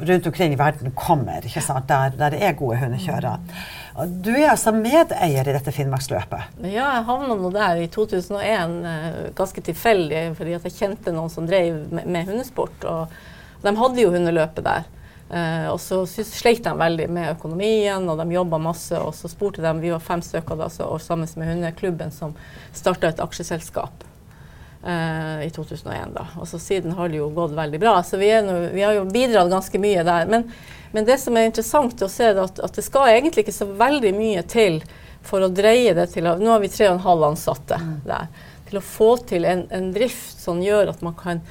rundt 0.00 0.26
omkring 0.26 0.52
i 0.52 0.58
verden 0.58 0.92
kommer, 0.96 1.44
ikke 1.46 1.62
sant? 1.64 1.88
Der, 1.88 2.14
der 2.18 2.34
det 2.34 2.42
er 2.42 2.56
gode 2.58 2.78
hundekjørere. 2.80 3.36
Du 4.24 4.30
er 4.32 4.52
altså 4.54 4.72
medeier 4.72 5.48
i 5.48 5.54
dette 5.54 5.74
Finnmarksløpet? 5.74 6.56
Ja, 6.64 6.88
jeg 6.96 7.04
havna 7.08 7.36
nå 7.36 7.50
der 7.52 7.82
i 7.82 7.90
2001 7.92 8.78
eh, 8.88 9.20
ganske 9.36 9.64
tilfeldig, 9.68 10.22
fordi 10.38 10.56
jeg 10.56 10.74
kjente 10.78 11.12
noen 11.12 11.32
som 11.32 11.48
drev 11.48 11.84
med, 11.92 12.08
med 12.08 12.30
hundesport. 12.30 12.88
Og 12.88 13.62
de 13.62 13.74
hadde 13.78 14.04
jo 14.04 14.14
hundeløpet 14.14 14.64
der. 14.66 14.88
Uh, 15.32 15.70
og 15.72 15.78
så 15.80 16.02
sleit 16.04 16.60
de 16.60 16.72
veldig 16.76 17.06
med 17.08 17.30
økonomien, 17.30 18.04
og 18.04 18.18
de 18.20 18.34
jobba 18.34 18.58
masse. 18.60 18.96
Og 19.00 19.14
så 19.16 19.30
spurte 19.32 19.64
de, 19.64 19.74
vi 19.80 19.92
var 19.94 20.04
fem 20.04 20.20
stykker 20.24 20.60
da, 20.60 20.68
så, 20.72 20.88
og 20.92 21.00
sammen 21.00 21.30
med 21.40 21.54
hundeklubben, 21.54 22.12
som 22.12 22.36
starta 22.76 23.08
et 23.08 23.22
aksjeselskap 23.24 24.04
i 24.82 25.50
2001. 25.54 26.14
da. 26.14 26.26
Og 26.40 26.48
så 26.48 26.58
Siden 26.58 26.92
har 26.92 27.08
det 27.08 27.20
jo 27.20 27.28
gått 27.30 27.54
veldig 27.54 27.80
bra. 27.80 28.02
Så 28.02 28.16
vi, 28.16 28.32
no, 28.42 28.58
vi 28.72 28.82
har 28.82 28.96
jo 28.96 29.04
bidratt 29.04 29.50
ganske 29.50 29.78
mye 29.78 30.02
der. 30.02 30.26
Men, 30.26 30.48
men, 30.90 31.06
det 31.06 31.20
som 31.22 31.36
er 31.38 31.46
interessant 31.46 32.02
å 32.02 32.10
se, 32.10 32.32
er 32.32 32.42
at, 32.42 32.58
at, 32.58 32.74
det 32.74 32.82
skal 32.86 33.12
egentlig 33.12 33.46
ikke 33.46 33.54
så 33.54 33.68
veldig 33.70 34.14
mye 34.16 34.42
til 34.50 34.80
for 35.22 35.44
å 35.44 35.52
dreie 35.54 35.94
det 35.94 36.08
til 36.16 36.26
Nå 36.26 36.50
har 36.50 36.62
vi 36.64 36.70
tre 36.72 36.88
og 36.90 36.96
en 36.96 37.04
halv 37.06 37.28
ansatte 37.30 37.78
mm. 37.78 37.96
der. 38.08 38.26
Til 38.70 38.80
å 38.80 38.86
få 38.86 39.10
til 39.28 39.46
en, 39.46 39.68
en, 39.70 39.92
drift 39.94 40.42
som 40.42 40.62
gjør 40.62 40.90
at 40.96 41.04
man 41.06 41.14
kan 41.18 41.44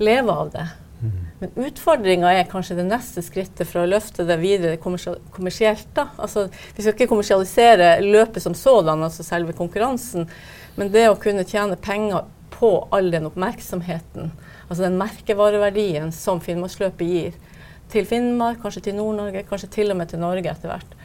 leve 0.00 0.32
av 0.32 0.54
det. 0.54 0.64
Mm. 1.02 1.20
Men 1.42 1.68
utfordringa 1.68 2.32
er 2.34 2.48
kanskje 2.50 2.78
det 2.80 2.88
neste 2.88 3.22
skrittet 3.22 3.68
for 3.68 3.82
å 3.82 3.90
løfte 3.90 4.24
det 4.26 4.38
videre 4.40 4.80
kommersielt. 4.80 5.92
da. 5.92 6.08
Altså, 6.16 6.48
vi 6.72 6.80
skal 6.80 6.96
ikke 6.96 7.10
kommersialisere 7.12 7.98
løpet 8.00 8.42
som 8.42 8.56
sådan, 8.56 9.04
altså 9.04 9.26
selve 9.26 9.52
konkurransen, 9.58 10.24
men 10.78 10.90
det 10.94 11.04
å 11.10 11.20
kunne 11.20 11.44
tjene 11.46 11.76
penger 11.76 12.24
på 12.54 12.72
all 12.94 13.10
den 13.12 13.28
oppmerksomheten, 13.28 14.32
altså 14.68 14.84
den 14.84 14.98
merkevareverdien 15.00 16.12
som 16.14 16.40
Finnmarksløpet 16.44 17.08
gir 17.08 17.38
til 17.92 18.04
Finnmark, 18.08 18.60
kanskje 18.62 18.88
til 18.88 18.98
Nord-Norge, 18.98 19.44
kanskje 19.48 19.70
til 19.78 19.92
og 19.92 19.98
med 20.00 20.10
til 20.10 20.20
Norge 20.20 20.50
etter 20.50 20.72
hvert. 20.72 20.96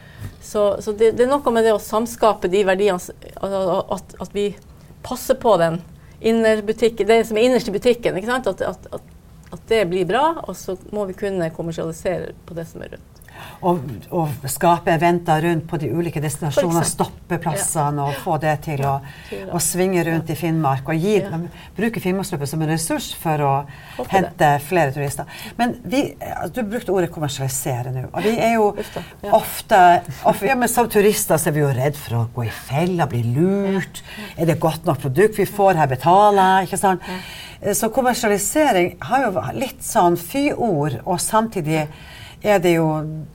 Så, 0.44 0.66
så 0.84 0.92
det, 0.92 1.14
det, 1.16 1.24
er 1.24 1.32
noe 1.32 1.54
med 1.54 1.64
det 1.64 1.72
å 1.72 1.80
samskape 1.80 2.50
de 2.52 2.64
verdiene, 2.68 3.00
altså 3.40 3.80
at, 3.96 4.16
at, 4.20 4.36
vi 4.36 4.50
passer 5.04 5.38
på 5.40 5.56
den 5.60 5.80
innerbutikken, 6.24 7.08
det 7.08 7.24
som 7.28 7.40
er 7.40 7.48
innerst 7.48 7.68
i 7.68 7.74
butikken. 7.74 8.20
At, 8.20 8.48
at, 8.52 8.88
at, 8.92 9.64
det 9.70 9.84
blir 9.88 10.04
bra, 10.08 10.26
og 10.44 10.56
så 10.58 10.76
må 10.92 11.06
vi 11.08 11.16
kunne 11.16 11.52
kommersialisere 11.54 12.34
på 12.44 12.56
det 12.56 12.66
som 12.68 12.82
er 12.84 12.96
rundt 12.96 13.23
og, 13.64 13.80
og, 14.12 14.48
skape 14.50 14.92
eventer 14.92 15.42
rundt 15.44 15.66
på 15.68 15.78
de 15.80 15.88
ulike 15.94 16.20
destinasjonene, 16.22 16.84
stoppe 16.86 17.38
plassene 17.42 18.02
ja. 18.02 18.08
og 18.10 18.24
få 18.24 18.36
det 18.42 18.54
til 18.66 18.82
å, 18.86 18.94
å 19.54 19.60
svinge 19.62 20.04
rundt 20.06 20.32
i 20.32 20.36
Finnmark. 20.38 20.88
Og 20.90 21.00
gi, 21.00 21.16
bruke 21.76 22.02
Finnmarksløpet 22.02 22.50
som 22.50 22.64
en 22.64 22.72
ressurs 22.74 23.10
for 23.18 23.44
å 23.44 23.52
hente 24.12 24.50
flere 24.66 24.94
turister. 24.94 25.28
Men 25.60 25.76
vi, 25.82 26.04
du 26.54 26.62
brukte 26.62 26.94
ordet 26.94 27.12
kommersialisere 27.14 27.94
nå. 27.94 28.06
Og 28.10 28.26
vi 28.26 28.34
er 28.36 28.56
jo 28.58 28.68
ofte, 28.74 29.80
ofte 30.24 30.48
ja, 30.48 30.58
men 30.58 30.70
Som 30.74 30.88
turister 30.90 31.38
så 31.38 31.50
er 31.50 31.54
vi 31.56 31.62
jo 31.62 31.70
redd 31.74 31.96
for 31.98 32.18
å 32.18 32.24
gå 32.34 32.46
i 32.48 32.52
fella, 32.52 33.06
bli 33.10 33.22
lurt. 33.34 34.02
Er 34.36 34.48
det 34.50 34.58
godt 34.62 34.88
nok 34.88 35.00
produkt 35.06 35.38
vi 35.38 35.48
får 35.48 35.78
her, 35.80 35.90
betaler? 35.90 36.66
ikke 36.66 36.80
sant? 36.80 37.04
Så 37.72 37.88
kommersialisering 37.94 38.96
har 39.08 39.24
jo 39.24 39.44
litt 39.56 39.80
sånn 39.84 40.18
fy-ord, 40.20 40.98
og 41.06 41.20
samtidig 41.22 41.86
er 42.44 42.60
det 42.62 42.76
jo 42.76 42.88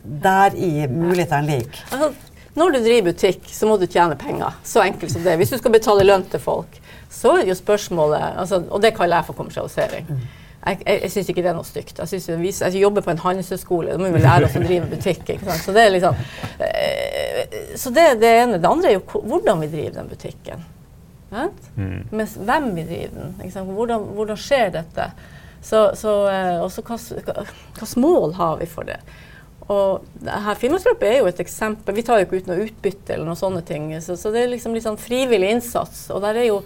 der 0.03 0.55
i 0.55 0.87
mulighetene 0.87 1.47
ligger. 1.49 1.85
Altså, 1.91 2.11
når 2.59 2.73
du 2.75 2.79
driver 2.83 3.11
butikk, 3.11 3.47
så 3.53 3.67
må 3.69 3.77
du 3.79 3.87
tjene 3.87 4.17
penger. 4.19 4.57
Så 4.63 4.83
enkelt 4.83 5.13
som 5.13 5.23
det. 5.25 5.37
Hvis 5.39 5.53
du 5.53 5.57
skal 5.57 5.73
betale 5.73 6.05
lønn 6.05 6.25
til 6.29 6.41
folk, 6.43 6.79
så 7.09 7.37
er 7.37 7.45
det 7.47 7.53
jo 7.53 7.57
spørsmålet 7.57 8.35
altså, 8.37 8.61
Og 8.69 8.81
det 8.83 8.93
kaller 8.97 9.17
jeg 9.17 9.25
for 9.29 9.37
kommersialisering. 9.37 10.09
Mm. 10.09 10.25
Jeg, 10.65 10.81
jeg, 10.85 10.99
jeg 11.01 11.11
syns 11.13 11.29
ikke 11.31 11.43
det 11.45 11.51
er 11.53 11.55
noe 11.57 11.67
stygt. 11.67 11.99
Jeg, 11.99 12.07
synes, 12.11 12.61
jeg 12.61 12.81
jobber 12.81 13.05
på 13.05 13.13
en 13.13 13.21
handelshøyskole, 13.23 13.93
da 13.93 14.01
må 14.01 14.11
vi 14.11 14.21
lære 14.23 14.49
oss 14.49 14.57
å 14.59 14.63
drive 14.63 14.89
butikk. 14.91 15.31
Så 15.63 15.73
det 15.75 15.85
er 15.85 15.93
liksom 15.95 16.19
eh, 16.65 17.55
Så 17.79 17.93
det 17.95 18.09
det 18.21 18.33
ene. 18.41 18.59
Det 18.59 18.69
andre 18.69 18.91
er 18.91 18.99
jo 18.99 19.23
hvordan 19.23 19.63
vi 19.63 19.71
driver 19.71 20.01
den 20.01 20.11
butikken. 20.11 20.67
Mm. 21.31 22.09
Med 22.11 22.37
hvem 22.49 22.71
vi 22.75 22.85
driver 22.89 23.21
den. 23.21 23.73
Hvordan, 23.73 24.07
hvordan 24.17 24.41
skjer 24.41 24.73
dette? 24.75 25.11
Så, 25.61 25.89
så 25.99 26.13
eh, 26.31 26.59
også 26.63 26.83
hvilket 26.87 27.97
mål 27.99 28.37
har 28.39 28.59
vi 28.61 28.67
for 28.69 28.87
det? 28.87 28.99
Og 29.69 30.05
her 30.25 30.57
Finnmarksløpet 30.57 31.05
er 31.05 31.19
jo 31.19 31.27
et 31.29 31.41
eksempel. 31.43 31.93
Vi 31.93 32.03
tar 32.05 32.21
jo 32.21 32.25
ikke 32.25 32.39
ut 32.41 32.47
noe 32.49 32.63
utbytte 32.65 33.13
eller 33.13 33.29
noen 33.29 33.37
sånne 33.37 33.61
ting. 33.67 33.91
Så, 34.01 34.17
så 34.17 34.31
det 34.33 34.43
er 34.43 34.53
liksom 34.55 34.73
litt 34.73 34.87
sånn 34.87 34.97
frivillig 34.97 35.51
innsats. 35.53 36.07
Og 36.15 36.23
der 36.25 36.39
er 36.41 36.47
jo 36.49 36.63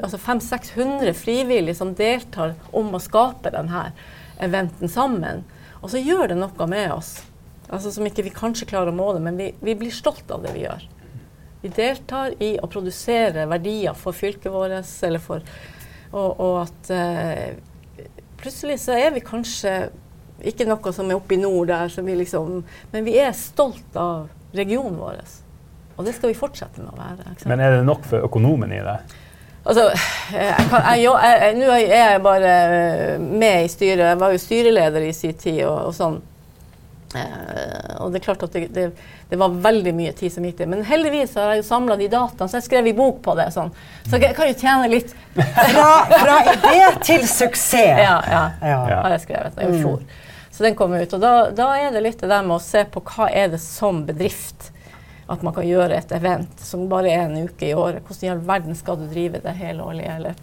altså 0.00 0.16
500-600 0.22 1.12
frivillige 1.18 1.76
som 1.76 1.92
deltar 1.98 2.54
om 2.72 2.94
å 2.94 3.02
skape 3.02 3.52
denne 3.52 3.90
eventen 4.40 4.88
sammen. 4.88 5.44
Og 5.82 5.92
så 5.92 6.00
gjør 6.00 6.32
det 6.32 6.40
noe 6.40 6.70
med 6.70 6.94
oss. 6.94 7.18
Altså 7.66 7.90
Som 7.92 8.06
ikke 8.08 8.24
vi 8.24 8.32
kanskje 8.32 8.68
klarer 8.70 8.94
å 8.94 8.96
måle, 8.96 9.20
men 9.20 9.36
vi, 9.36 9.50
vi 9.60 9.74
blir 9.76 9.92
stolt 9.92 10.30
av 10.32 10.44
det 10.46 10.54
vi 10.56 10.64
gjør. 10.64 10.88
Vi 11.60 11.72
deltar 11.74 12.36
i 12.40 12.54
å 12.62 12.68
produsere 12.70 13.44
verdier 13.50 13.96
for 13.98 14.16
fylket 14.16 14.52
vårt, 14.54 14.92
eller 15.04 15.20
for 15.20 15.44
Og, 16.16 16.38
og 16.40 16.60
at 16.62 16.90
eh, 16.94 17.56
plutselig 18.46 18.78
så 18.80 18.94
er 18.94 19.10
vi 19.16 19.24
kanskje 19.26 19.74
ikke 20.46 20.66
noe 20.68 20.92
som 20.94 21.10
er 21.10 21.18
oppe 21.18 21.34
i 21.34 21.40
nord 21.40 21.70
der, 21.72 21.90
vi 22.06 22.14
liksom, 22.20 22.62
men 22.92 23.06
vi 23.06 23.16
er 23.18 23.34
stolt 23.36 23.96
av 23.98 24.28
regionen 24.56 24.98
vår. 25.00 25.20
Og 25.96 26.04
det 26.06 26.14
skal 26.16 26.30
vi 26.30 26.38
fortsette 26.38 26.82
med 26.82 26.92
å 26.92 26.98
være. 26.98 27.36
Men 27.48 27.62
er 27.64 27.78
det 27.78 27.86
nok 27.88 28.04
for 28.06 28.26
økonomen 28.28 28.72
i 28.76 28.82
det? 28.84 28.98
Altså, 29.66 29.88
Nå 30.30 31.70
er 31.74 31.86
jeg 31.88 32.22
bare 32.22 32.54
med 33.18 33.64
i 33.64 33.70
styret. 33.72 34.04
Jeg 34.12 34.20
var 34.20 34.34
jo 34.34 34.42
styreleder 34.42 35.08
i 35.08 35.12
sin 35.16 35.34
tid 35.40 35.64
og, 35.66 35.88
og 35.88 35.96
sånn. 35.96 36.20
Eh, 37.16 37.96
og 38.02 38.12
det 38.12 38.20
er 38.20 38.26
klart 38.28 38.44
at 38.46 38.54
det, 38.54 38.68
det, 38.76 38.86
det, 39.28 39.36
var 39.36 39.48
veldig 39.48 39.94
mye 39.94 40.12
tid 40.16 40.32
som 40.32 40.44
gikk 40.46 40.60
til. 40.60 40.68
Men 40.70 40.84
heldigvis 40.86 41.34
har 41.38 41.54
jeg 41.54 41.62
jo 41.62 41.66
samla 41.68 41.96
de 41.98 42.08
dataene, 42.12 42.50
så 42.50 42.60
jeg 42.60 42.66
skrev 42.68 42.90
i 42.90 42.94
bok 42.96 43.18
på 43.24 43.34
det. 43.38 43.48
Sånn. 43.54 43.72
Så 44.06 44.20
jeg 44.22 44.36
kan 44.36 44.50
jo 44.50 44.54
tjene 44.60 44.92
litt. 44.92 45.16
fra, 45.34 45.88
fra 46.12 46.36
idé 46.52 46.78
til 47.04 47.26
suksess! 47.28 48.00
Ja, 48.06 48.20
ja, 48.30 48.44
ja. 48.62 48.78
har 49.02 49.16
jeg 49.16 49.26
skrevet 49.26 49.60
i 49.66 49.72
fjor. 49.80 50.06
Så 50.56 50.64
den 50.64 50.78
kom 50.78 50.94
ut. 50.94 51.12
Og 51.12 51.20
da, 51.20 51.34
da, 51.52 51.68
er 51.76 51.90
det 51.92 52.00
litt 52.06 52.22
det 52.22 52.30
der 52.32 52.46
med 52.46 52.56
å 52.56 52.62
se 52.64 52.86
på 52.88 53.02
hva 53.04 53.28
er 53.28 53.50
det 53.52 53.60
som 53.60 54.06
bedrift 54.08 54.70
at 55.26 55.42
man 55.42 55.52
kan 55.52 55.66
gjøre 55.66 55.98
et 55.98 56.12
event 56.14 56.62
som 56.62 56.86
bare 56.88 57.10
er 57.10 57.26
en 57.26 57.48
uke 57.48 57.66
i 57.66 57.74
året. 57.74 58.04
Hvordan 58.06 58.28
i 58.28 58.30
all 58.32 58.44
verden 58.46 58.78
skal 58.78 58.96
du 59.00 59.08
drive 59.10 59.42
det 59.42 59.56
helårlig? 59.58 60.06
eller 60.06 60.38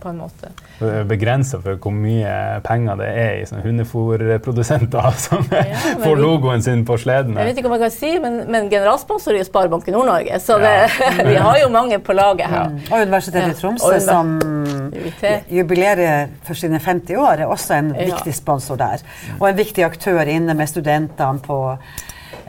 på 0.00 0.10
en 0.10 0.18
måte. 0.20 0.50
Det 0.78 0.90
er 1.00 1.06
Begrensa 1.08 1.60
for 1.62 1.78
hvor 1.82 1.94
mye 1.94 2.32
penger 2.66 2.98
det 3.00 3.08
er 3.08 3.30
i 3.38 3.44
sånne 3.48 3.64
hundefòrprodusenter 3.64 5.08
som 5.26 5.44
ja, 5.52 5.64
får 6.02 6.14
vi, 6.14 6.22
logoen 6.22 6.64
sin 6.64 6.84
på 6.88 6.98
sleden. 7.00 7.38
Jeg 7.38 7.50
vet 7.50 7.62
ikke 7.62 7.70
om 7.70 7.76
jeg 7.76 7.84
kan 7.86 7.94
si, 7.94 8.12
men, 8.22 8.40
men 8.50 8.68
generalsponsor 8.72 9.36
er 9.36 9.42
jo 9.42 9.48
Sparebanken 9.48 9.96
Nord-Norge, 9.96 10.40
så 10.44 10.58
det, 10.62 10.74
vi 11.30 11.38
har 11.38 11.60
jo 11.62 11.70
mange 11.74 12.00
på 12.02 12.16
laget 12.16 12.50
her. 12.52 12.74
Mm. 12.74 12.82
Og 12.90 13.06
Universitetet 13.06 13.56
i 13.56 13.60
Tromsø, 13.60 13.94
ja. 13.94 14.04
som 14.04 14.36
jubilerer 15.52 16.34
for 16.46 16.58
sine 16.58 16.80
50 16.82 17.18
år, 17.18 17.44
er 17.44 17.56
også 17.56 17.78
en 17.78 17.94
viktig 17.96 18.34
sponsor 18.36 18.78
der. 18.80 19.02
Og 19.38 19.50
en 19.50 19.58
viktig 19.58 19.86
aktør 19.86 20.22
inne 20.28 20.56
med 20.58 20.70
studentene 20.70 21.42
på 21.44 21.58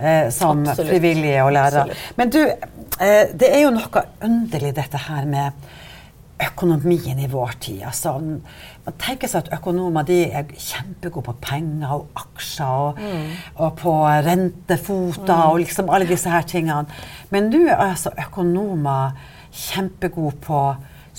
Eh, 0.02 0.30
som 0.30 0.68
Absolutt. 0.68 0.89
frivillige 0.89 1.44
og 1.44 1.52
lærere. 1.52 1.86
Men 2.15 2.30
du, 2.30 2.39
eh, 3.00 3.28
det 3.39 3.50
er 3.56 3.62
jo 3.63 3.72
noe 3.76 4.04
underlig 4.24 4.72
dette 4.76 4.98
her 4.98 5.26
med 5.26 5.52
økonomien 6.39 7.19
i 7.19 7.28
vår 7.28 7.56
tid. 7.60 7.82
Altså, 7.88 8.15
man 8.86 8.97
tenker 9.02 9.30
seg 9.32 9.45
at 9.45 9.54
økonomer 9.60 10.06
de 10.08 10.21
er 10.28 10.47
kjempegode 10.54 11.25
på 11.28 11.36
penger 11.43 11.95
og 11.97 12.21
aksjer 12.21 12.86
og, 12.86 13.02
mm. 13.02 13.25
og 13.58 13.73
på 13.82 13.95
rentefoter 14.28 15.36
mm. 15.36 15.49
og 15.49 15.60
liksom 15.63 15.91
alle 15.91 16.08
disse 16.10 16.32
her 16.32 16.47
tingene. 16.47 17.02
Men 17.34 17.52
nå 17.52 17.65
er 17.67 17.84
altså 17.89 18.13
økonomer 18.28 19.17
kjempegode 19.52 20.38
på 20.45 20.63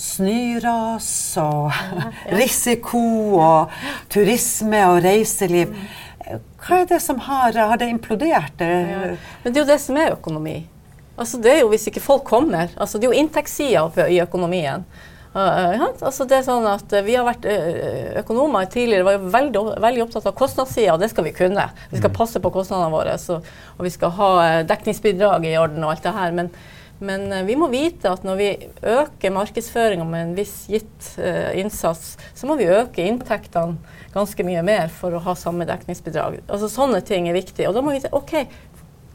snøras 0.01 1.11
og 1.43 1.69
ja, 1.75 1.87
ja. 1.99 2.11
risiko 2.41 3.03
og 3.41 3.81
turisme 4.13 4.83
og 4.89 5.03
reiseliv. 5.05 5.75
Hva 6.61 6.83
er 6.83 6.91
det 6.91 7.01
som 7.03 7.21
har, 7.27 7.57
har 7.57 7.81
det 7.81 7.91
implodert? 7.91 8.61
Ja. 8.61 9.15
Men 9.43 9.53
det 9.53 9.59
er 9.59 9.65
jo 9.65 9.73
det 9.73 9.81
som 9.83 9.99
er 10.01 10.15
økonomi. 10.15 10.61
Altså 11.21 11.41
det 11.43 11.53
er 11.53 11.59
jo 11.61 11.69
Hvis 11.69 11.87
ikke 11.91 12.01
folk 12.01 12.23
kommer 12.25 12.71
altså 12.81 12.97
Det 12.97 13.05
er 13.05 13.13
jo 13.13 13.21
inntektssida 13.21 14.07
i 14.09 14.21
økonomien. 14.23 14.87
Uh, 15.31 15.77
ja, 15.77 15.87
altså 16.03 16.25
det 16.27 16.41
er 16.41 16.43
sånn 16.43 16.65
at 16.67 16.91
uh, 16.91 17.05
Vi 17.07 17.15
har 17.15 17.23
vært 17.23 17.45
uh, 17.47 18.17
økonomer 18.19 18.67
tidligere 18.67 19.07
var 19.07 19.15
jo 19.15 19.29
veldig, 19.31 19.61
veldig 19.85 20.03
opptatt 20.03 20.27
av 20.27 20.35
kostnadssida, 20.35 20.97
og 20.97 21.05
det 21.05 21.13
skal 21.13 21.29
vi 21.29 21.35
kunne. 21.37 21.69
Vi 21.93 22.01
skal 22.01 22.11
mm. 22.11 22.17
passe 22.17 22.43
på 22.43 22.51
kostnadene 22.51 22.91
våre, 22.91 23.15
så, 23.23 23.39
og 23.77 23.87
vi 23.87 23.95
skal 23.95 24.11
ha 24.19 24.31
dekningsbidrag 24.67 25.47
i 25.47 25.55
orden 25.61 25.87
og 25.87 25.95
alt 25.95 26.09
det 26.09 26.17
her. 26.17 26.35
Men, 26.35 26.51
men 26.99 27.29
vi 27.47 27.55
må 27.57 27.71
vite 27.71 28.11
at 28.11 28.27
når 28.27 28.41
vi 28.41 28.49
øker 28.91 29.37
markedsføringa 29.37 30.09
med 30.09 30.25
en 30.25 30.35
viss 30.37 30.57
gitt 30.69 31.13
innsats, 31.57 32.17
så 32.35 32.51
må 32.51 32.59
vi 32.59 32.67
øke 32.69 33.07
inntektene 33.07 33.79
ganske 34.13 34.45
mye 34.45 34.67
mer 34.67 34.91
for 34.93 35.15
å 35.15 35.23
ha 35.25 35.37
samme 35.39 35.65
dekningsbidrag. 35.69 36.41
Altså 36.51 36.69
Sånne 36.73 37.01
ting 37.07 37.31
er 37.31 37.39
viktig. 37.39 37.69
Og 37.71 37.79
da 37.79 37.85
må 37.87 37.95
vi 37.95 38.03
si 38.03 38.11
ok, 38.13 38.35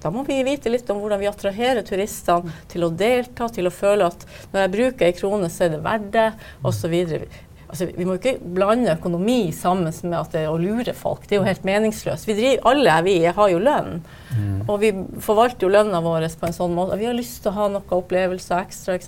da 0.05 0.11
må 0.13 0.21
vi 0.27 0.43
vite 0.45 0.69
litt 0.69 0.89
om 0.93 0.99
hvordan 1.01 1.17
vi 1.23 1.31
attraherer 1.31 1.81
turistene 1.85 2.53
til 2.69 2.85
å 2.85 2.91
delta, 2.93 3.49
til 3.49 3.65
å 3.65 3.73
føle 3.73 4.05
at 4.11 4.27
når 4.51 4.61
jeg 4.61 4.73
bruker 4.77 5.07
ei 5.07 5.17
krone, 5.17 5.49
så 5.49 5.65
er 5.65 5.73
det 5.73 5.81
verdt 5.85 6.11
det, 6.13 6.29
osv. 6.61 6.93
Altså, 7.65 7.87
vi 7.89 8.05
må 8.05 8.19
ikke 8.19 8.35
blande 8.55 8.93
økonomi 8.93 9.49
sammen 9.55 9.89
med 9.89 10.17
at 10.19 10.35
det 10.35 10.43
er 10.45 10.51
å 10.53 10.59
lure 10.61 10.93
folk. 10.95 11.25
Det 11.25 11.35
er 11.35 11.41
jo 11.41 11.47
helt 11.47 11.65
meningsløst. 11.65 12.27
Vi 12.29 12.35
driver, 12.37 12.61
alle 12.69 12.99
vi 13.07 13.15
har 13.25 13.49
jo 13.49 13.63
lønn. 13.65 13.97
Mm. 14.29 14.59
Og 14.69 14.77
vi 14.83 14.91
forvalter 15.25 15.65
jo 15.65 15.71
lønna 15.73 16.03
vår 16.05 16.27
på 16.37 16.47
en 16.47 16.55
sånn 16.55 16.77
måte. 16.77 16.99
Vi 17.01 17.09
har 17.09 17.17
lyst 17.17 17.41
til 17.41 17.51
å 17.51 17.57
ha 17.57 17.67
noen 17.73 17.97
opplevelser 17.97 18.61
ekstra, 18.61 18.99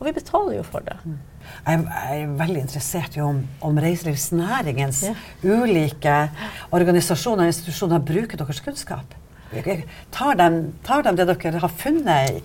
og 0.00 0.08
vi 0.08 0.16
betaler 0.16 0.56
jo 0.62 0.64
for 0.66 0.88
det. 0.88 0.96
Mm. 1.04 1.20
Jeg, 1.66 1.86
er 2.16 2.36
veldig 2.38 2.62
interessert 2.64 3.18
i 3.18 3.22
om, 3.22 3.42
om 3.66 3.80
reiselivsnæringens 3.82 5.02
yeah. 5.10 5.26
ulike 5.44 6.16
organisasjoner 6.72 7.44
og 7.44 7.52
institusjoner 7.52 8.02
bruker 8.08 8.40
deres 8.40 8.62
kunnskap. 8.64 9.18
Tar 10.10 10.34
de, 10.34 10.72
tar 10.86 11.02
de 11.02 11.12
det 11.16 11.26
dere 11.28 11.60
har 11.60 11.68
funnet 11.68 12.40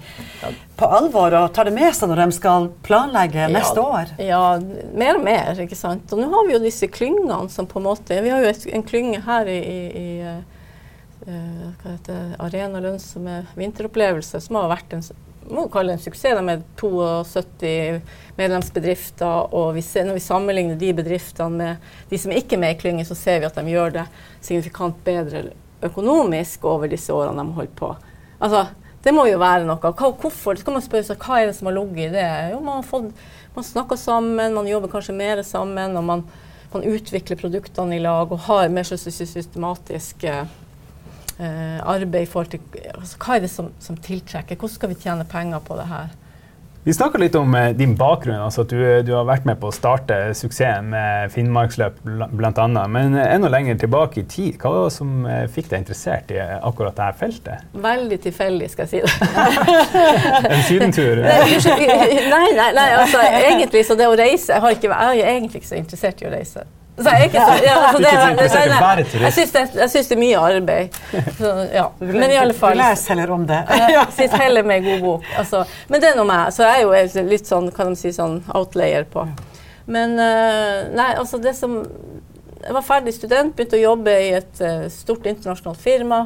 på 0.78 0.90
alvor, 0.98 1.34
og 1.40 1.54
tar 1.56 1.70
det 1.70 1.76
med 1.76 1.96
seg 1.96 2.12
når 2.12 2.22
de 2.24 2.36
skal 2.36 2.68
planlegge 2.86 3.46
ja, 3.46 3.52
neste 3.52 3.84
år? 3.84 4.12
Ja, 4.22 4.42
mer 4.98 5.20
og 5.20 5.24
mer. 5.28 5.54
ikke 5.64 5.80
sant. 5.80 6.12
Og 6.12 6.22
nå 6.22 6.28
har 6.34 6.48
vi 6.48 6.58
jo 6.58 6.64
disse 6.64 6.90
klyngene 6.92 7.46
som 7.54 7.70
på 7.70 7.80
en 7.80 7.88
måte 7.88 8.20
Vi 8.24 8.34
har 8.34 8.44
jo 8.44 8.52
et, 8.52 8.68
en 8.76 8.86
klynge 8.88 9.22
her 9.26 9.52
i, 9.52 9.58
i, 9.58 9.78
i 10.02 10.10
uh, 11.28 11.70
hva 11.80 11.94
heter 11.94 12.36
Arena 12.44 12.84
lønnsomme 12.84 13.40
vinteropplevelser, 13.56 14.44
som 14.44 14.60
har 14.60 14.76
vært 14.76 15.00
en 15.00 15.08
må 15.48 15.68
kalle 15.72 15.94
en 15.96 16.02
suksess 16.02 16.42
med 16.44 16.64
72 16.76 18.02
medlemsbedrifter. 18.36 19.54
Og 19.56 19.78
vi 19.78 19.84
ser, 19.86 20.08
når 20.08 20.20
vi 20.20 20.26
sammenligner 20.26 20.80
de 20.80 20.90
bedriftene 20.98 21.62
med 21.62 22.10
de 22.10 22.20
som 22.20 22.34
ikke 22.36 22.58
er 22.58 22.64
med 22.66 22.76
i 22.76 22.80
klyngen, 22.82 23.08
så 23.08 23.16
ser 23.16 23.40
vi 23.40 23.48
at 23.48 23.56
de 23.56 23.72
gjør 23.72 23.96
det 24.00 24.06
signifikant 24.42 25.00
bedre 25.08 25.46
økonomisk 25.84 26.66
over 26.66 26.90
disse 26.92 27.14
årene 27.14 27.44
de 27.46 27.56
holdt 27.58 27.76
på. 27.78 27.94
Altså, 28.40 28.66
det 29.04 29.14
må 29.16 29.28
jo 29.30 29.40
være 29.42 29.66
noe. 29.68 29.80
Hva, 29.80 30.12
hvorfor? 30.20 30.58
Så 30.58 30.68
kan 30.68 30.76
man 30.76 30.86
spørre 30.86 31.08
seg 31.08 31.22
hva 31.22 31.40
er 31.40 31.50
det 31.50 31.56
som 31.58 31.70
har 31.70 31.78
ligget 31.78 32.10
i 32.10 32.14
det. 32.18 32.28
Jo, 32.52 32.62
man 32.64 32.80
har 32.80 32.88
fått, 32.88 33.26
man 33.56 33.66
snakker 33.66 34.00
sammen, 34.00 34.58
man 34.58 34.70
jobber 34.70 34.92
kanskje 34.92 35.18
mer 35.18 35.42
sammen, 35.48 35.98
og 36.00 36.06
man, 36.08 36.24
man 36.74 36.88
utvikler 36.88 37.40
produktene 37.40 37.98
i 37.98 38.04
lag 38.04 38.32
og 38.34 38.46
har 38.50 38.74
mer 38.74 38.88
systematisk 38.88 40.28
eh, 40.28 40.46
arbeid 41.38 42.26
i 42.26 42.30
forhold 42.30 42.52
til 42.56 42.88
altså, 42.94 43.20
Hva 43.22 43.38
er 43.38 43.46
det 43.46 43.54
som, 43.54 43.70
som 43.84 44.00
tiltrekker? 44.02 44.58
Hvordan 44.58 44.76
skal 44.76 44.94
vi 44.94 45.02
tjene 45.06 45.30
penger 45.30 45.64
på 45.64 45.78
det 45.80 45.88
her? 45.92 46.16
Vi 46.84 46.94
snakka 46.94 47.20
litt 47.20 47.36
om 47.36 47.56
eh, 47.56 47.70
din 47.76 47.96
bakgrunn. 48.00 48.40
altså 48.40 48.64
at 48.64 48.72
du, 48.72 48.80
du, 49.04 49.12
har 49.12 49.26
vært 49.28 49.48
med 49.50 49.60
på 49.60 49.68
å 49.68 49.76
starte 49.76 50.16
suksessen 50.38 50.88
med 50.94 51.34
Finnmarksløp 51.34 52.00
bl.a. 52.06 52.68
Men 52.88 53.18
enda 53.18 53.52
lenger 53.52 53.80
tilbake 53.82 54.22
i 54.22 54.26
tid, 54.30 54.56
hva 54.62 54.72
var 54.72 54.88
det 54.88 54.96
som 54.96 55.28
eh, 55.28 55.44
fikk 55.52 55.68
deg 55.74 55.84
interessert 55.84 56.32
i 56.32 56.40
akkurat 56.40 56.96
dette 56.96 57.20
feltet? 57.20 57.68
Veldig 57.88 58.22
tilfeldig, 58.24 58.72
skal 58.72 58.88
jeg 58.88 58.94
si 58.94 59.04
det. 59.04 59.20
en 60.54 60.66
sydentur? 60.70 61.24
nei, 61.26 62.48
nei, 62.56 62.72
nei, 62.80 62.90
altså 63.02 63.22
egentlig 63.26 63.84
så 63.88 63.98
det 64.00 64.08
å 64.08 64.16
reise 64.18 64.54
Jeg, 64.54 64.64
har 64.64 64.76
ikke, 64.78 64.92
jeg 64.94 65.26
er 65.26 65.34
egentlig 65.36 65.64
ikke 65.64 65.74
så 65.74 65.80
interessert 65.82 66.24
i 66.24 66.30
å 66.30 66.34
reise. 66.34 66.64
Så 66.98 67.12
jeg, 67.14 67.28
ikke, 67.30 67.42
ja, 67.62 67.74
altså 67.88 68.00
det, 68.02 68.12
jeg 69.22 69.34
syns 69.36 69.52
det, 69.54 69.64
det, 69.78 70.16
er 70.16 70.18
mye 70.18 70.38
arbeid. 70.42 70.96
Så, 71.38 71.52
ja. 71.70 71.84
Men 72.00 72.32
i 72.34 72.40
alle 72.42 72.56
fall 72.58 72.74
Les 72.80 73.04
heller 73.12 73.34
om 73.36 73.44
det. 73.46 73.60
Jeg 73.70 74.08
syns 74.18 74.34
heller 74.42 74.66
med 74.66 74.88
god 74.88 75.04
bok. 75.04 75.28
Altså, 75.38 75.62
men 75.94 76.02
det 76.02 76.10
er 76.10 76.18
nå 76.18 76.26
meg. 76.26 76.50
Så 76.56 76.66
jeg 76.66 76.88
er 76.88 77.14
jo 77.14 77.28
litt 77.30 77.50
sånn, 77.50 77.70
kan 77.76 77.94
de 77.94 78.00
si, 78.02 78.10
sånn 78.16 78.40
outlayer 78.58 79.06
på. 79.14 79.28
Men 79.86 80.18
uh, 80.18 80.90
nei, 80.98 81.12
altså 81.16 81.38
det 81.40 81.54
som 81.56 81.78
Jeg 82.58 82.74
var 82.76 82.84
ferdig 82.84 83.14
student, 83.16 83.54
begynte 83.56 83.78
å 83.78 83.84
jobbe 83.84 84.18
i 84.26 84.34
et 84.40 84.66
uh, 84.66 84.90
stort 84.92 85.30
internasjonalt 85.30 85.80
firma. 85.80 86.24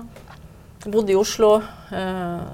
Bodde 0.87 1.11
i 1.11 1.19
Oslo. 1.19 1.57
Uh, 1.91 2.47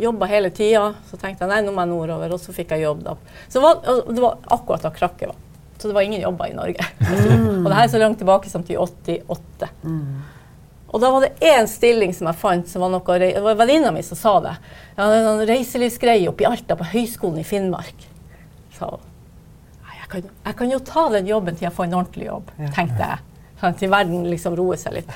Jobba 0.00 0.30
hele 0.32 0.48
tida. 0.54 0.94
Så 1.10 1.20
tenkte 1.20 1.44
jeg 1.44 1.52
nei, 1.52 1.60
nå 1.66 1.76
må 1.76 1.84
jeg 1.84 1.92
nordover. 1.92 2.32
Og 2.32 2.40
så 2.40 2.56
fikk 2.56 2.72
jeg 2.72 2.86
jobb 2.86 3.04
da. 3.04 3.18
Så 3.52 3.60
var, 3.60 3.84
det 3.84 4.20
var 4.22 4.40
akkurat 4.56 4.88
da 4.88 4.96
krakket 4.96 5.34
var. 5.34 5.46
Så 5.80 5.88
det 5.88 5.96
var 5.96 6.04
ingen 6.04 6.20
jobber 6.20 6.50
i 6.50 6.54
Norge. 6.54 6.84
Mm. 7.00 7.62
og 7.64 7.70
det 7.70 7.78
her 7.78 7.86
er 7.86 7.92
så 7.94 8.02
langt 8.02 8.20
tilbake 8.20 8.50
som 8.52 8.64
til 8.66 8.78
88. 8.84 9.70
Mm. 9.82 10.20
Og 10.90 11.00
da 11.00 11.10
var 11.14 11.24
det 11.24 11.46
én 11.46 11.68
stilling 11.70 12.12
som 12.14 12.28
jeg 12.28 12.38
fant, 12.40 12.68
som 12.68 12.82
var 12.82 12.90
noe 12.92 13.18
Det 13.22 13.40
var 13.44 13.58
venninna 13.60 13.92
mi 13.94 14.02
som 14.02 14.18
sa 14.18 14.34
det. 14.42 14.56
Jeg 14.96 15.04
hadde 15.04 15.20
en 15.32 15.44
reiselivsgreie 15.48 16.28
oppe 16.28 16.44
i 16.44 16.48
Alta, 16.50 16.76
på 16.76 16.88
Høgskolen 16.92 17.40
i 17.40 17.46
Finnmark. 17.46 18.08
Så 18.74 18.88
jeg 19.86 20.08
kan, 20.10 20.32
jeg 20.48 20.56
kan, 20.58 20.72
jo 20.74 20.80
ta 20.82 21.04
den 21.14 21.28
jobben 21.30 21.54
til 21.54 21.68
jeg 21.68 21.76
får 21.76 21.86
en 21.86 22.00
ordentlig 22.00 22.26
jobb, 22.26 22.50
tenkte 22.74 23.12
jeg. 23.12 23.22
Sånn, 23.60 23.76
til 23.78 23.92
verden 23.92 24.26
liksom 24.26 24.56
roer 24.58 24.80
seg 24.80 24.98
litt. 24.98 25.14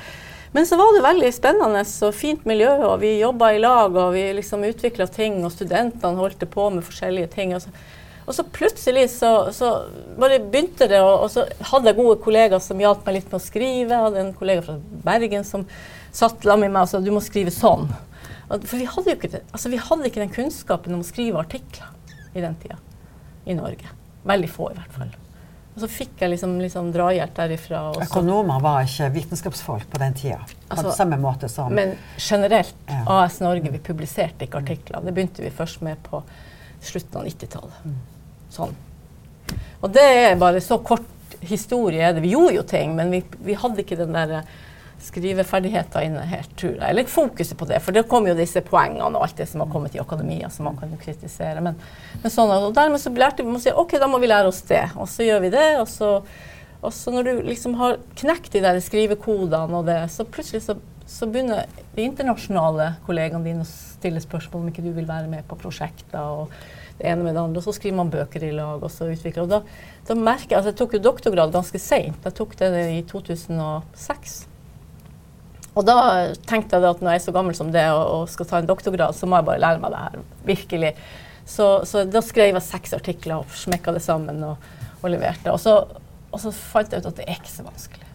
Men 0.55 0.68
så 0.68 0.77
var 0.79 0.92
det 0.94 1.03
veldig 1.03 1.33
spennende 1.35 1.81
og 1.83 2.14
fint 2.14 2.44
miljø, 2.46 2.70
og 2.87 3.00
vi 3.03 3.16
jobba 3.18 3.48
i 3.57 3.59
lag, 3.59 3.96
og 3.98 4.12
vi 4.14 4.29
liksom 4.37 4.62
utvikla 4.68 5.09
ting, 5.11 5.40
og 5.42 5.50
studentene 5.50 6.20
holdt 6.20 6.44
på 6.53 6.68
med 6.70 6.87
forskjellige 6.87 7.33
ting. 7.33 7.57
Og 7.57 7.64
så 7.64 7.72
og 8.25 8.37
så 8.37 8.45
plutselig 8.49 9.09
så, 9.13 9.31
så 9.53 9.71
bare 10.21 10.41
begynte 10.41 10.89
det, 10.89 11.01
og, 11.05 11.27
og, 11.27 11.31
så 11.33 11.45
hadde 11.73 11.91
jeg 11.91 11.99
gode 11.99 12.17
kollegaer 12.25 12.63
som 12.63 12.81
hjalp 12.81 13.05
meg 13.05 13.19
litt 13.19 13.29
med 13.29 13.37
å 13.37 13.45
skrive. 13.45 13.91
Jeg 13.93 14.07
hadde 14.07 14.23
en 14.23 14.33
kollega 14.39 14.65
fra 14.65 14.79
Bergen 15.05 15.45
som 15.45 15.67
satt 16.15 16.41
sammen 16.41 16.69
med 16.69 16.77
meg 16.79 16.87
og 16.87 16.93
sa 16.93 17.03
du 17.05 17.13
må 17.13 17.21
skrive 17.25 17.53
sånn. 17.53 17.91
For 18.55 18.79
vi 18.79 18.87
hadde 18.89 19.13
jo 19.13 19.19
ikke, 19.19 19.33
det, 19.35 19.43
altså, 19.51 19.73
vi 19.73 19.81
hadde 19.81 20.09
ikke 20.09 20.23
den 20.23 20.33
kunnskapen 20.33 20.97
om 20.97 21.05
å 21.05 21.09
skrive 21.09 21.43
artikler 21.43 21.93
i 22.35 22.45
den 22.45 22.57
tida 22.63 22.81
i 23.45 23.57
Norge. 23.57 23.93
Veldig 24.25 24.51
få, 24.51 24.71
i 24.73 24.79
hvert 24.79 24.97
fall. 24.97 25.13
Og 25.75 25.83
så 25.83 25.89
fikk 25.91 26.23
jeg 26.23 26.31
liksom, 26.31 26.55
liksom 26.63 26.91
drahjelp 26.95 27.35
derifra. 27.35 27.81
Også. 27.91 28.07
Økonomer 28.07 28.63
var 28.63 28.87
ikke 28.87 29.09
vitenskapsfolk 29.17 29.89
på 29.91 30.01
den 30.01 30.15
tida? 30.17 30.39
Altså, 30.69 30.87
på 30.87 30.97
samme 30.97 31.19
måte 31.21 31.51
som 31.51 31.75
Men 31.75 31.97
generelt, 32.15 32.77
ja. 32.87 33.03
AS 33.19 33.41
Norge, 33.43 33.73
vi 33.75 33.83
publiserte 33.83 34.47
ikke 34.47 34.63
artikler. 34.63 35.03
Det 35.03 35.15
begynte 35.17 35.43
vi 35.43 35.51
først 35.53 35.83
med 35.85 35.99
på 36.07 36.23
slutten 36.85 37.21
av 37.21 37.27
90-tallet. 37.27 37.81
Mm. 37.85 38.13
Sånn. 38.55 38.77
Og 39.85 39.90
det 39.93 40.05
er 40.05 40.38
bare 40.40 40.62
så 40.64 40.79
kort 40.81 41.11
historie. 41.45 42.12
Vi 42.21 42.33
gjorde 42.33 42.55
jo 42.57 42.62
ting, 42.69 42.95
men 42.97 43.11
vi, 43.12 43.21
vi 43.45 43.57
hadde 43.59 43.85
ikke 43.85 43.99
den 44.01 44.17
der 44.17 44.45
skriveferdigheter 45.05 46.07
inne 46.07 46.23
helt, 46.29 46.53
tror 46.57 46.79
jeg. 46.79 46.87
Eller 46.88 47.11
fokuset 47.11 47.59
på 47.59 47.69
det, 47.69 47.81
for 47.85 47.97
det 47.97 48.07
kommer 48.09 48.33
jo 48.33 48.38
disse 48.38 48.62
poengene 48.64 49.11
og 49.11 49.27
alt 49.27 49.37
det 49.40 49.47
som 49.51 49.64
har 49.64 49.71
kommet 49.73 49.97
i 49.97 50.01
akademia 50.01 50.49
som 50.53 50.69
man 50.69 50.79
kan 50.81 50.93
jo 50.93 51.01
kritisere. 51.03 51.61
Men, 51.64 51.77
men 52.23 52.33
sånn, 52.33 52.53
og 52.55 52.73
dermed 52.77 53.03
så 53.03 53.12
lærte 53.12 53.45
vi 53.45 53.53
å 53.53 53.61
si 53.61 53.75
ok, 53.75 53.99
da 54.01 54.09
må 54.11 54.21
vi 54.23 54.31
lære 54.31 54.49
oss 54.51 54.62
det. 54.71 54.87
Og 54.97 55.11
så 55.11 55.27
gjør 55.27 55.45
vi 55.45 55.53
det. 55.55 55.69
og 55.83 55.90
så, 55.93 56.14
og 56.81 56.95
så 56.97 57.12
når 57.12 57.29
du 57.29 57.45
liksom 57.51 57.77
har 57.81 58.01
knekt 58.23 58.55
de 58.55 58.64
der 58.64 58.81
skrivekodene 58.85 59.81
og 59.83 59.90
det, 59.90 60.01
så 60.14 60.25
plutselig 60.25 60.64
så, 60.64 60.79
så 61.11 61.29
begynner 61.29 61.69
de 61.97 62.07
internasjonale 62.07 62.95
kollegaene 63.05 63.45
dine 63.45 63.67
å 63.67 63.69
stille 63.69 64.23
spørsmål 64.25 64.64
om 64.64 64.73
ikke 64.73 64.87
du 64.87 64.95
vil 64.97 65.11
være 65.11 65.29
med 65.29 65.45
på 65.51 65.61
prosjekter. 65.61 66.25
og 66.25 66.55
det 66.99 67.11
ene 67.11 67.27
med 67.27 67.35
det 67.35 67.43
andre, 67.43 67.59
og 67.59 67.67
Så 67.67 67.75
skriver 67.75 67.97
man 67.99 68.11
bøker 68.11 68.45
i 68.47 68.53
lag. 68.55 68.83
og 68.83 68.91
så 68.91 69.11
utvikler. 69.11 69.43
Og 69.43 69.51
da, 69.51 69.63
da 70.07 70.15
merker 70.15 70.51
Jeg 70.51 70.59
altså 70.59 70.71
jeg 70.71 70.79
tok 70.79 70.95
jo 70.95 71.05
doktorgrad 71.11 71.53
ganske 71.53 71.79
seint. 71.79 72.25
Jeg 72.25 72.35
tok 72.35 72.57
det 72.59 72.71
i 72.95 73.03
2006. 73.03 74.47
Og 75.75 75.83
da 75.83 75.97
tenkte 76.47 76.79
jeg 76.79 76.87
at 76.87 77.03
når 77.03 77.17
jeg 77.17 77.21
er 77.21 77.27
så 77.27 77.35
gammel 77.35 77.57
som 77.59 77.73
det 77.75 77.85
og, 77.91 78.05
og, 78.05 78.29
skal 78.31 78.47
ta 78.47 78.61
en 78.61 78.71
doktorgrad, 78.71 79.15
så 79.15 79.27
må 79.27 79.41
jeg 79.41 79.49
bare 79.49 79.63
lære 79.63 79.83
meg 79.83 79.91
det 79.91 80.03
her. 80.05 80.25
Virkelig. 80.47 80.93
Så, 81.45 81.69
så 81.85 82.05
da 82.07 82.23
skrev 82.23 82.55
jeg 82.55 82.63
seks 82.63 82.95
artikler 82.97 83.43
og 83.43 83.59
smekka 83.59 83.93
det 83.97 84.03
sammen 84.05 84.39
og, 84.47 84.69
og 85.03 85.11
leverte. 85.11 85.51
Og 85.51 85.59
så, 85.61 85.81
og 86.31 86.41
så, 86.41 86.55
fant 86.55 86.95
jeg 86.95 87.03
ut 87.03 87.11
at 87.11 87.19
det 87.19 87.27
er 87.27 87.41
ikke 87.41 87.57
så 87.57 87.67
vanskelig. 87.67 88.13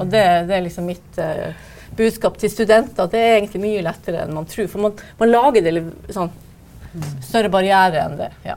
Og 0.00 0.08
det, 0.10 0.24
det 0.48 0.56
er 0.56 0.64
liksom 0.64 0.88
mitt 0.88 1.22
uh, 1.22 1.54
budskap 1.96 2.38
til 2.40 2.50
studenter. 2.50 3.06
Det 3.12 3.20
er 3.20 3.36
egentlig 3.36 3.62
mye 3.62 3.84
lettere 3.86 4.24
enn 4.24 4.34
man 4.34 4.48
tror. 4.50 4.66
For 4.72 4.82
man, 4.82 4.98
man 5.20 5.30
lager 5.30 5.62
det 5.62 5.84
sånn 6.10 6.32
større 7.24 7.48
barriere 7.52 8.02
enn 8.04 8.18
det. 8.18 8.28
Ja. 8.44 8.56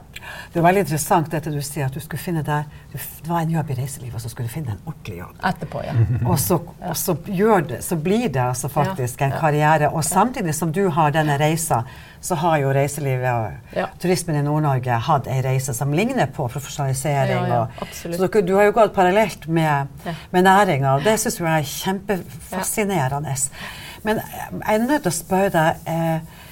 Det 0.52 0.58
er 0.60 0.64
veldig 0.64 0.82
interessant 0.84 1.30
dette 1.32 1.52
du 1.52 1.60
sier, 1.64 1.86
at 1.86 1.94
du 1.94 2.02
skulle 2.02 2.20
finne 2.20 2.42
deg 2.44 2.66
Det 2.92 3.28
var 3.28 3.44
en 3.44 3.52
jobb 3.52 3.70
i 3.70 3.76
reiselivet, 3.78 4.16
og 4.16 4.22
så 4.24 4.30
skulle 4.32 4.48
du 4.48 4.54
finne 4.54 4.74
en 4.74 4.82
ordentlig 4.88 5.18
jobb. 5.18 5.38
Etterpå, 5.50 5.82
ja. 5.84 5.94
og, 6.30 6.36
så, 6.40 6.58
og 6.64 6.96
så, 6.96 7.14
det, 7.68 7.80
så, 7.84 7.98
blir 8.00 8.28
det 8.32 8.42
altså 8.42 8.70
faktisk 8.72 9.22
en 9.22 9.34
karriere. 9.36 9.90
Og 9.92 10.04
samtidig 10.04 10.54
som 10.56 10.72
du 10.72 10.86
har 10.92 11.14
denne 11.14 11.36
reisa, 11.40 11.82
så 12.20 12.38
har 12.40 12.58
jo 12.62 12.72
reiselivet 12.74 13.28
og 13.76 13.98
turismen 14.02 14.40
i 14.40 14.44
Nord-Norge 14.46 15.00
hatt 15.08 15.28
ei 15.30 15.42
reise 15.44 15.74
som 15.76 15.92
ligner 15.94 16.30
på 16.32 16.48
profesjonalisering. 16.52 17.52
Og, 17.58 17.84
så 17.92 18.12
du, 18.12 18.40
du, 18.40 18.54
har 18.56 18.70
jo 18.70 18.76
gått 18.80 18.96
parallelt 18.96 19.46
med, 19.48 19.92
med 20.32 20.48
næringa, 20.48 20.96
og 20.96 21.06
det 21.06 21.18
syns 21.22 21.38
jeg 21.40 21.52
er 21.52 21.70
kjempefascinerende. 21.74 23.36
Men 24.06 24.20
jeg 24.22 24.74
er 24.74 24.88
nødt 24.88 25.06
til 25.06 25.12
å 25.12 25.16
spørre 25.20 25.52
deg 25.54 25.88
eh, 25.90 26.42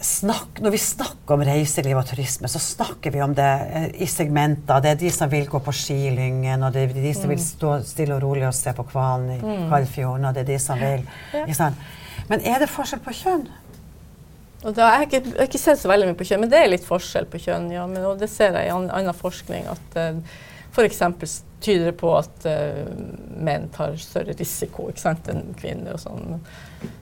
når 0.00 0.72
vi 0.72 0.78
snakker 0.80 1.34
om 1.36 1.42
reiseliv 1.44 1.98
og 2.00 2.06
turisme, 2.08 2.48
så 2.48 2.60
snakker 2.62 3.12
vi 3.12 3.20
om 3.20 3.34
det 3.36 3.48
eh, 3.76 3.88
i 4.00 4.06
segmenter. 4.08 4.80
Det 4.80 4.94
er 4.94 5.00
de 5.02 5.10
som 5.12 5.28
vil 5.28 5.48
gå 5.48 5.60
på 5.60 5.74
skilyngen, 5.76 6.62
og 6.64 6.72
det 6.72 6.86
er 6.86 6.94
de 6.94 7.12
som 7.14 7.28
mm. 7.28 7.34
vil 7.34 7.42
stå 7.44 7.72
stille 7.84 8.16
og 8.16 8.22
rolig 8.24 8.46
og 8.48 8.56
se 8.56 8.72
på 8.76 8.86
hvalen 8.92 9.34
i 9.34 9.40
mm. 9.42 9.66
Kaldfjorden, 9.68 10.24
og 10.24 10.36
det 10.36 10.46
er 10.46 10.52
de 10.54 10.60
som 10.62 10.80
vil 10.80 11.04
ja. 11.36 11.72
Men 12.30 12.46
er 12.46 12.62
det 12.62 12.70
forskjell 12.70 13.02
på 13.04 13.12
kjønn? 13.18 13.44
Og 14.60 14.74
da, 14.76 14.86
jeg, 14.86 14.96
har 14.96 15.06
ikke, 15.06 15.20
jeg 15.24 15.36
har 15.36 15.48
ikke 15.48 15.60
sett 15.60 15.80
så 15.80 15.88
veldig 15.90 16.10
mye 16.10 16.18
på 16.18 16.26
kjønn, 16.28 16.44
men 16.44 16.52
det 16.52 16.58
er 16.60 16.72
litt 16.72 16.84
forskjell 16.86 17.28
på 17.28 17.40
kjønn. 17.40 17.70
ja, 17.72 17.86
men, 17.90 18.04
og 18.04 18.20
Det 18.20 18.28
ser 18.30 18.56
jeg 18.56 18.68
i 18.68 18.72
annen 18.72 19.16
forskning. 19.16 19.68
at 19.72 20.00
uh, 20.00 20.20
F.eks. 20.70 21.00
tyder 21.60 21.90
det 21.90 21.96
på 22.00 22.12
at 22.16 22.46
uh, 22.48 22.84
menn 23.40 23.68
tar 23.74 23.96
større 24.00 24.34
risiko 24.38 24.88
sant, 24.98 25.28
enn 25.32 25.54
kvinner. 25.58 25.96
og 25.96 26.02
sånn. 26.02 26.38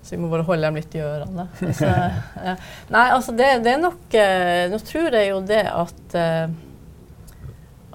Så 0.03 0.15
vi 0.15 0.21
må 0.23 0.31
bare 0.33 0.47
holde 0.49 0.67
dem 0.67 0.79
litt 0.81 0.97
i 0.99 1.03
ørene. 1.05 1.49
Så, 1.79 1.89
uh, 1.89 2.71
Nei, 2.95 3.05
altså 3.15 3.35
det, 3.39 3.51
det, 3.67 3.75
er 3.77 3.83
nok 3.83 4.17
uh, 4.17 4.65
Nå 4.73 4.81
tror 4.87 5.19
jeg 5.19 5.31
jo 5.31 5.43
det 5.47 5.63
at 5.67 6.19
uh, 6.19 6.65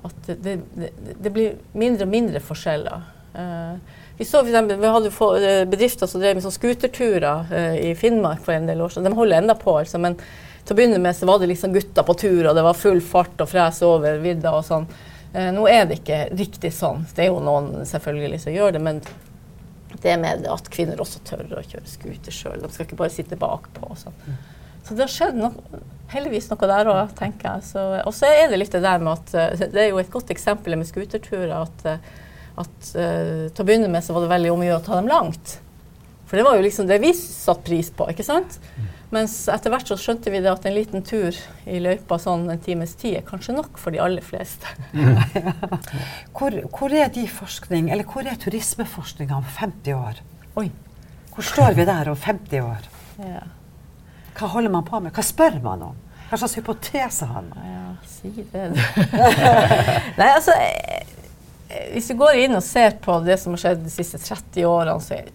at 0.03 0.25
det, 0.27 0.57
det, 0.75 0.89
det, 0.99 1.29
blir 1.31 1.53
mindre 1.79 2.03
og 2.03 2.09
mindre 2.11 2.39
forskjeller. 2.43 3.05
vi 4.17 4.25
så 4.27 4.41
for 4.43 4.81
vi 4.81 4.89
hadde 4.91 5.53
bedrifter 5.71 6.09
som 6.11 6.19
drev 6.19 6.35
med 6.35 6.43
sånn 6.43 6.51
scooterturer 6.51 7.53
i 7.79 7.93
Finnmark 7.95 8.41
for 8.43 8.51
en 8.51 8.67
del 8.67 8.83
år 8.83 8.91
siden. 8.91 9.07
De 9.07 9.15
holder 9.15 9.39
enda 9.39 9.55
på, 9.55 9.77
altså, 9.79 10.01
men 10.03 10.17
til 10.63 10.75
å 10.75 10.79
begynne 10.79 10.99
med 11.03 11.15
så 11.15 11.27
var 11.27 11.39
det 11.39 11.49
liksom 11.51 11.73
gutter 11.75 12.05
på 12.07 12.15
tur, 12.19 12.49
og 12.49 12.55
det 12.55 12.63
var 12.63 12.77
full 12.77 13.01
fart 13.03 13.41
og 13.43 13.49
fres 13.51 13.81
over 13.87 14.19
vidda 14.23 14.53
og 14.55 14.63
sånn. 14.67 14.87
Eh, 15.33 15.49
nå 15.53 15.65
er 15.69 15.87
det 15.89 15.99
ikke 16.01 16.23
riktig 16.37 16.73
sånn. 16.75 17.05
Det 17.15 17.25
er 17.25 17.31
jo 17.31 17.41
noen 17.43 17.87
selvfølgelig 17.89 18.43
som 18.45 18.53
gjør 18.53 18.75
det, 18.75 18.81
men 18.85 19.01
det 20.03 20.17
med 20.19 20.45
at 20.49 20.69
kvinner 20.73 21.01
også 21.01 21.21
tør 21.25 21.57
å 21.57 21.63
kjøre 21.63 21.89
scooter 21.89 22.35
sjøl. 22.35 22.61
De 22.61 22.69
skal 22.73 22.87
ikke 22.87 22.99
bare 22.99 23.13
sitte 23.13 23.39
bakpå. 23.39 23.87
Og 23.89 23.99
sånn. 23.99 24.17
Så 24.83 24.97
det 24.97 25.05
har 25.05 25.13
skjedd 25.13 25.39
noe, 25.39 25.81
heldigvis 26.11 26.49
noe 26.51 26.69
der 26.69 26.91
òg, 26.91 27.13
tenker 27.17 27.55
jeg. 27.55 27.85
Og 28.03 28.13
så 28.15 28.29
er 28.29 28.51
det 28.51 28.59
litt 28.59 28.75
det 28.75 28.83
der 28.83 29.01
med 29.03 29.15
at 29.15 29.35
eh, 29.39 29.67
Det 29.73 29.85
er 29.85 29.91
jo 29.91 30.01
et 30.01 30.13
godt 30.13 30.33
eksempel 30.33 30.77
med 30.77 30.89
scooterturer 30.89 31.55
at, 31.61 31.85
eh, 31.89 32.09
at 32.61 32.89
uh, 32.93 33.49
til 33.49 33.63
å 33.63 33.65
begynne 33.65 33.89
med 33.89 34.05
så 34.05 34.13
var 34.13 34.27
det 34.27 34.33
veldig 34.35 34.51
om 34.53 34.61
å 34.61 34.67
gjøre 34.67 34.81
å 34.83 34.85
ta 34.85 34.97
dem 34.99 35.09
langt. 35.09 35.55
For 36.29 36.37
det 36.37 36.45
var 36.45 36.57
jo 36.57 36.65
liksom 36.65 36.85
det 36.89 36.99
vi 37.01 37.09
satte 37.17 37.65
pris 37.65 37.89
på, 37.93 38.05
ikke 38.13 38.25
sant? 38.25 38.59
Mm. 38.77 38.91
Mens 39.13 39.33
etter 39.51 39.69
hvert 39.69 39.89
så 39.89 39.97
skjønte 39.99 40.31
vi 40.33 40.39
det 40.41 40.49
at 40.49 40.63
en 40.65 40.73
liten 40.73 41.03
tur 41.05 41.35
i 41.69 41.79
løypa 41.83 42.17
sånn 42.21 42.47
en 42.49 42.61
times 42.63 42.95
tid 42.97 43.19
er 43.19 43.25
kanskje 43.27 43.53
nok 43.53 43.77
for 43.77 43.93
de 43.93 44.01
aller 44.01 44.25
fleste. 44.25 44.69
hvor, 46.35 46.55
hvor, 46.73 46.95
er 46.97 47.11
de 47.13 47.27
forskning, 47.29 47.91
eller 47.93 48.07
hvor 48.09 48.25
er 48.25 48.39
turismeforskninga 48.41 49.37
om 49.37 49.45
50 49.59 49.99
år? 49.99 50.23
Oi. 50.61 50.71
Hvor 51.33 51.45
står 51.45 51.77
vi 51.77 51.85
der 51.89 52.09
om 52.09 52.17
50 52.17 52.65
år? 52.65 52.89
Ja. 53.21 53.43
Hva 54.33 54.49
holder 54.55 54.73
man 54.73 54.87
på 54.87 55.01
med? 55.03 55.13
Hva 55.13 55.25
spør 55.25 55.59
man 55.61 55.85
om? 55.91 56.01
Hva 56.29 56.39
slags 56.41 56.57
hypotese 56.57 57.29
har 57.29 57.45
man? 57.45 57.69
Ja, 57.69 57.85
si 58.09 58.31
det. 58.33 58.69
Nei, 60.19 60.29
altså 60.31 60.55
eh, 60.57 61.13
Hvis 61.93 62.09
vi 62.09 62.17
går 62.17 62.41
inn 62.47 62.57
og 62.57 62.65
ser 62.65 62.97
på 63.03 63.19
det 63.25 63.37
som 63.41 63.53
har 63.53 63.61
skjedd 63.61 63.85
de 63.85 63.93
siste 63.93 64.17
30 64.17 64.65
årene, 64.65 64.97
så 65.05 65.19
er 65.19 65.29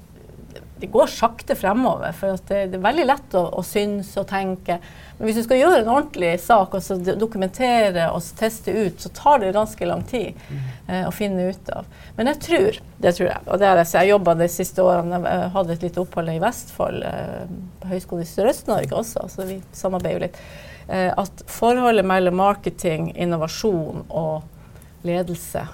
det 0.81 0.87
går 0.93 1.07
sakte 1.11 1.55
fremover. 1.59 2.13
For 2.17 2.39
det, 2.49 2.59
det, 2.73 2.79
er 2.79 2.85
veldig 2.85 3.07
lett 3.09 3.35
å, 3.39 3.45
å 3.59 3.65
synes 3.67 4.11
og 4.21 4.29
tenke. 4.31 4.79
Men 5.19 5.29
hvis 5.29 5.41
du 5.41 5.45
skal 5.47 5.61
gjøre 5.61 5.81
en 5.83 5.91
ordentlig 5.93 6.35
sak 6.43 6.77
og 6.79 6.85
så 6.85 6.99
dokumentere 6.99 8.09
og 8.15 8.23
teste 8.39 8.75
ut, 8.75 9.01
så 9.03 9.11
tar 9.15 9.43
det 9.43 9.55
ganske 9.57 9.89
lang 9.89 10.05
tid 10.09 10.39
eh, 10.87 11.03
å 11.09 11.15
finne 11.15 11.49
ut 11.51 11.73
av. 11.75 11.89
Men 12.19 12.31
jeg 12.33 12.41
tror, 12.47 12.79
det 13.03 13.15
tror 13.19 13.31
jeg, 13.31 13.43
og 13.47 13.59
det 13.59 13.71
har 13.71 13.83
jeg, 13.83 13.91
jeg 13.97 14.13
jobba 14.13 14.37
de 14.39 14.51
siste 14.53 14.87
årene, 14.87 15.23
jeg 15.27 15.51
hadde 15.57 15.75
et 15.75 15.89
lite 15.89 16.03
opphold 16.05 16.35
i 16.35 16.39
Vestfold, 16.43 17.03
eh, 17.09 17.43
på 17.83 17.93
Høgskolen 17.95 18.27
i 18.27 18.31
Sørøst-Norge 18.31 19.03
også, 19.03 19.27
så 19.33 19.49
vi 19.49 19.59
samarbeider 19.75 20.19
jo 20.19 20.25
litt, 20.29 20.41
eh, 20.87 21.11
at 21.11 21.45
forholdet 21.51 22.07
mellom 22.07 22.39
marketing, 22.39 23.11
innovasjon 23.19 24.07
og 24.09 25.07
ledelse, 25.09 25.67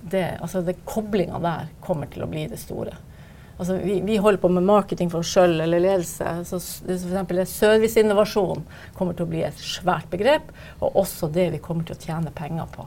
det, 0.00 0.38
altså 0.40 0.62
det 0.62 0.78
koblinga 0.86 1.40
der 1.42 1.68
kommer 1.82 2.06
til 2.10 2.22
å 2.24 2.30
bli 2.30 2.46
det 2.50 2.60
store. 2.62 2.94
Altså, 3.58 3.74
vi, 3.82 3.98
vi, 4.06 4.16
holder 4.22 4.40
på 4.42 4.52
med 4.54 4.66
marketing 4.66 5.10
for 5.10 5.24
oss 5.24 5.32
sjøl 5.34 5.58
eller 5.60 5.82
ledelse. 5.82 6.36
Så 6.46 6.60
f.eks. 6.62 7.56
serviceinnovasjon 7.58 8.62
kommer 8.94 9.18
til 9.18 9.26
å 9.26 9.32
bli 9.32 9.42
et 9.46 9.58
svært 9.58 10.06
begrep, 10.12 10.52
og 10.78 11.02
også 11.02 11.30
det 11.34 11.50
vi 11.56 11.62
kommer 11.62 11.88
til 11.88 11.98
å 11.98 12.02
tjene 12.06 12.34
penger 12.34 12.70
på 12.76 12.86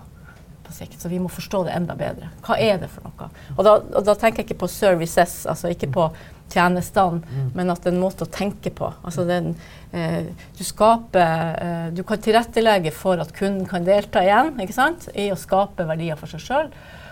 på 0.72 0.78
sikt. 0.78 1.02
Så 1.02 1.10
vi 1.10 1.20
må 1.20 1.30
forstå 1.30 1.66
det 1.68 1.76
enda 1.76 1.96
bedre. 2.00 2.30
Hva 2.46 2.58
er 2.60 2.80
det 2.82 2.90
for 2.92 3.08
noe? 3.08 3.30
Og 3.58 3.66
da, 3.68 3.74
og 3.82 4.06
da 4.08 4.16
tenker 4.16 4.42
jeg 4.42 4.50
ikke 4.50 4.62
på 4.64 4.70
services, 4.72 5.42
altså 5.50 5.72
ikke 5.74 5.90
på 5.92 6.08
tjenestene, 6.52 7.22
mm. 7.24 7.50
men 7.56 7.72
at 7.72 7.84
det 7.84 7.92
er 7.92 7.96
en 7.96 8.04
måte 8.04 8.28
å 8.28 8.32
tenke 8.32 8.74
på. 8.76 8.90
Altså 9.04 9.26
den, 9.28 9.54
eh, 9.96 10.32
du 10.58 10.64
skaper 10.68 11.58
eh, 11.62 11.88
Du 11.96 12.04
kan 12.08 12.22
tilrettelegge 12.24 12.92
for 12.96 13.22
at 13.24 13.34
kunden 13.36 13.68
kan 13.70 13.88
delta 13.88 14.24
igjen 14.26 14.56
ikke 14.64 14.76
sant? 14.76 15.10
i 15.16 15.30
å 15.32 15.40
skape 15.40 15.88
verdier 15.88 16.20
for 16.20 16.32
seg 16.32 16.44
sjøl. 16.44 16.72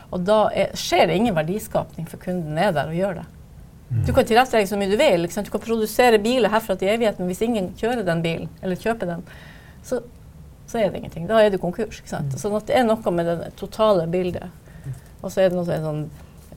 Og 0.10 0.24
da 0.26 0.41
er, 0.56 0.72
skjer 0.78 1.08
det 1.08 1.19
ingen 1.19 1.38
verdiskapning, 1.38 2.08
for 2.10 2.22
kunden 2.22 2.58
er 2.58 2.74
der 2.76 2.89
og 2.91 2.98
gjør 2.98 3.22
det. 3.22 3.28
Du 3.89 4.12
kan 4.13 4.25
tilrettelegge 4.25 4.69
så 4.69 4.78
mye 4.78 4.91
du 4.91 4.97
vil. 4.99 5.25
Du 5.25 5.52
kan 5.52 5.62
produsere 5.63 6.19
biler 6.21 6.52
herfra 6.54 6.75
til 6.78 6.91
evigheten. 6.93 7.25
Hvis 7.30 7.41
ingen 7.45 7.71
kjører 7.80 8.06
den 8.06 8.21
bilen, 8.21 8.49
eller 8.62 8.78
kjøper 8.78 9.10
den, 9.10 9.23
så, 9.86 10.02
så 10.69 10.78
er 10.82 10.91
det 10.91 11.02
ingenting. 11.02 11.25
Da 11.30 11.41
er 11.41 11.49
du 11.49 11.58
konkurs. 11.62 12.02
Ikke 12.04 12.12
sant? 12.13 12.36
Sånn 12.38 12.58
at 12.58 12.69
det 12.69 12.78
er 12.78 12.86
noe 12.86 13.13
med 13.15 13.30
det 13.30 13.54
totale 13.58 14.06
bildet. 14.12 14.52
Og 15.23 15.34
så 15.34 15.41
er 15.41 15.49
det 15.49 15.58
noe 15.58 15.80
sånn 15.88 16.04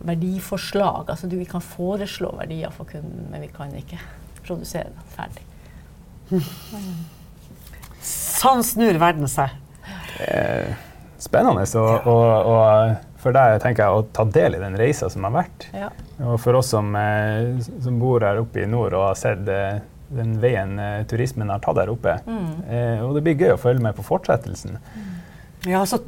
verdiforslag. 0.03 1.09
Altså 1.09 1.31
du, 1.31 1.39
vi 1.41 1.49
kan 1.49 1.65
foreslå 1.65 2.35
verdier 2.37 2.75
for 2.75 2.91
kunden, 2.91 3.27
men 3.33 3.45
vi 3.47 3.51
kan 3.55 3.73
ikke 3.81 4.01
produsere 4.45 4.93
den 4.93 5.17
ferdig. 5.17 5.49
Sånn 8.03 8.65
snur 8.67 8.99
verden 9.01 9.29
seg. 9.31 9.57
Eh, 10.27 10.73
spennende. 11.23 11.65
Så, 11.71 11.81
og, 11.81 12.53
og 12.53 13.12
for 13.23 13.35
deg 13.37 13.61
tenker 13.63 13.87
jeg, 13.87 13.95
å 13.95 14.07
ta 14.15 14.27
del 14.27 14.59
i 14.59 14.63
den 14.63 14.77
reisa 14.79 15.09
som 15.13 15.27
har 15.29 15.35
vært. 15.37 15.69
Ja. 15.77 15.93
Og 16.27 16.39
for 16.43 16.59
oss 16.59 16.73
som, 16.75 16.91
eh, 16.99 17.55
som, 17.63 17.99
bor 18.01 18.25
her 18.27 18.43
oppe 18.43 18.65
i 18.65 18.69
nord 18.69 18.97
og 18.99 19.09
har 19.13 19.19
sett 19.19 19.49
eh, 19.49 19.81
den 20.13 20.37
veien 20.43 20.79
eh, 20.79 21.03
turismen 21.09 21.51
har 21.53 21.63
tatt 21.63 21.79
der 21.81 21.93
oppe. 21.93 22.19
Mm. 22.27 22.53
Eh, 22.69 23.03
og 23.05 23.17
det 23.17 23.25
blir 23.27 23.39
gøy 23.39 23.55
å 23.57 23.61
følge 23.61 23.85
med 23.85 23.97
på 23.99 24.07
fortsettelsen. 24.07 24.79
Mm. 24.79 25.13
Ja, 25.71 25.85
altså, 25.85 26.03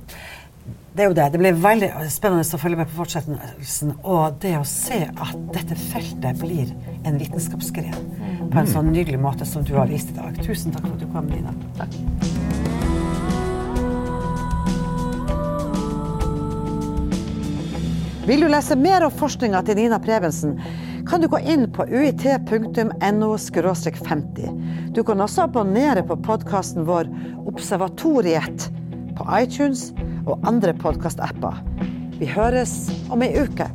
det 0.94 1.04
er 1.04 1.10
jo 1.10 1.16
det. 1.16 1.28
Det 1.34 1.40
blir 1.42 1.62
veldig 1.62 1.90
spennende 2.12 2.44
å 2.46 2.60
følge 2.60 2.82
med 2.82 2.90
på 2.90 2.98
fortsettelsen. 3.00 3.96
Og 4.02 4.38
det 4.42 4.56
å 4.58 4.66
se 4.68 5.04
at 5.08 5.48
dette 5.54 5.78
feltet 5.86 6.42
blir 6.42 6.74
en 7.04 7.18
vitenskapsgren 7.20 8.10
mm. 8.10 8.44
på 8.50 8.62
en 8.62 8.70
sånn 8.74 8.92
nydelig 8.94 9.22
måte 9.22 9.48
som 9.48 9.66
du 9.66 9.76
har 9.78 9.90
vist 9.90 10.12
i 10.14 10.18
dag. 10.18 10.38
Tusen 10.42 10.74
takk 10.74 10.86
for 10.88 10.98
at 10.98 11.02
du 11.02 11.10
kom, 11.14 11.30
Nina. 11.30 11.54
Takk. 11.78 12.63
Vil 18.24 18.40
du 18.40 18.48
lese 18.48 18.72
mer 18.76 19.04
om 19.04 19.12
forskninga 19.12 19.60
til 19.66 19.76
Nina 19.76 19.98
Prevensen, 20.00 20.54
kan 21.04 21.20
du 21.20 21.28
gå 21.28 21.42
inn 21.44 21.66
på 21.68 21.84
uit.no 21.84 23.34
50. 23.36 24.46
Du 24.96 25.02
kan 25.04 25.20
også 25.20 25.44
abonnere 25.44 26.00
på 26.08 26.16
podkasten 26.24 26.86
vår 26.88 27.10
Observatoriet 27.44 28.70
på 29.18 29.26
iTunes 29.36 29.90
og 30.24 30.40
andre 30.48 30.72
podkastapper. 30.72 31.60
Vi 32.16 32.30
høres 32.32 32.72
om 33.12 33.20
ei 33.26 33.34
uke. 33.44 33.68